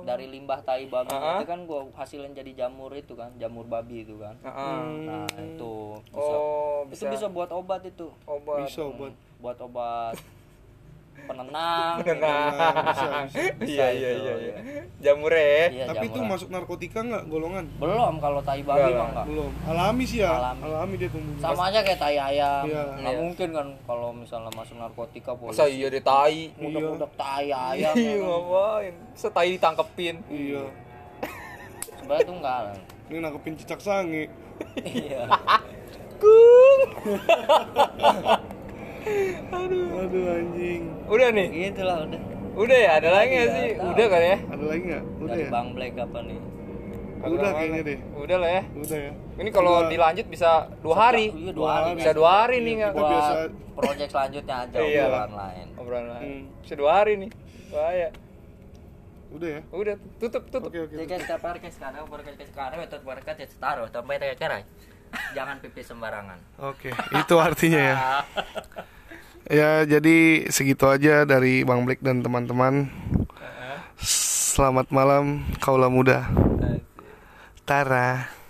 [0.01, 1.35] dari limbah tai babi Ah.
[1.35, 4.33] itu kan gua hasilin jadi jamur itu kan, jamur babi itu kan.
[4.41, 4.79] Heeh.
[5.03, 5.73] Nah, itu
[6.09, 8.09] bisa oh itu bisa bisa buat obat itu.
[8.25, 10.15] obat Bisa buat buat obat
[11.21, 13.05] penenang bisa.
[13.63, 14.53] iya iya iya iya.
[14.57, 17.65] iya jamur ya Iya, Tapi itu masuk narkotika nggak golongan?
[17.73, 19.07] belum kalau tai babi Enggak mah lah.
[19.07, 19.51] enggak Belum.
[19.65, 20.29] Alami sih ya.
[20.33, 20.59] Alami.
[20.63, 21.31] Alami, dia tumbuh.
[21.37, 22.81] sama aja kayak tai ayam Iya.
[22.95, 23.17] nggak Iya.
[23.21, 28.13] mungkin kan kalau misalnya masuk narkotika masa polisi iya deh tai udah-udah tai ayam iya
[28.17, 30.63] ngapain setai ditangkepin Iya.
[31.95, 32.59] sebenarnya tuh enggak
[33.07, 34.27] Ini nangkepin cicak sange.
[34.77, 35.25] iya
[39.01, 40.81] Aduh anjing.
[41.07, 42.19] udah nih gitu lah udah
[42.51, 43.89] udah ya ada lagi nggak Iya, sih tahu.
[43.89, 45.03] udah kan ya Ada lagi nggak?
[45.15, 45.49] Udah dari ya?
[45.49, 46.39] bang black apa nih
[47.21, 47.99] Udah Ada kayaknya deh.
[48.17, 49.11] udah lah ya Udah ya.
[49.37, 49.89] ini kalau Udah.
[49.89, 50.49] dilanjut bisa
[50.79, 54.77] dua hari iya dua hari bisa dua hari nih nggak buat biasa- project selanjutnya aja
[54.83, 55.03] Iya.
[55.05, 56.43] obrolan lain obrolan lain Hmm.
[56.59, 57.29] bisa dua hari nih
[57.69, 58.09] bahaya
[59.31, 59.61] Udah ya.
[59.71, 60.91] udah tutup tutup Oke oke.
[60.93, 64.67] Jika kita parkir sekarang, parkir sekarang, atau parkir taruh, sampai tekerai.
[65.35, 66.39] Jangan pipis sembarangan.
[66.59, 67.97] Oke, itu artinya ya.
[69.51, 72.87] Ya, jadi segitu aja dari Bang Black dan teman-teman.
[73.99, 76.29] Selamat malam, kaulah muda.
[77.67, 78.40] Tara.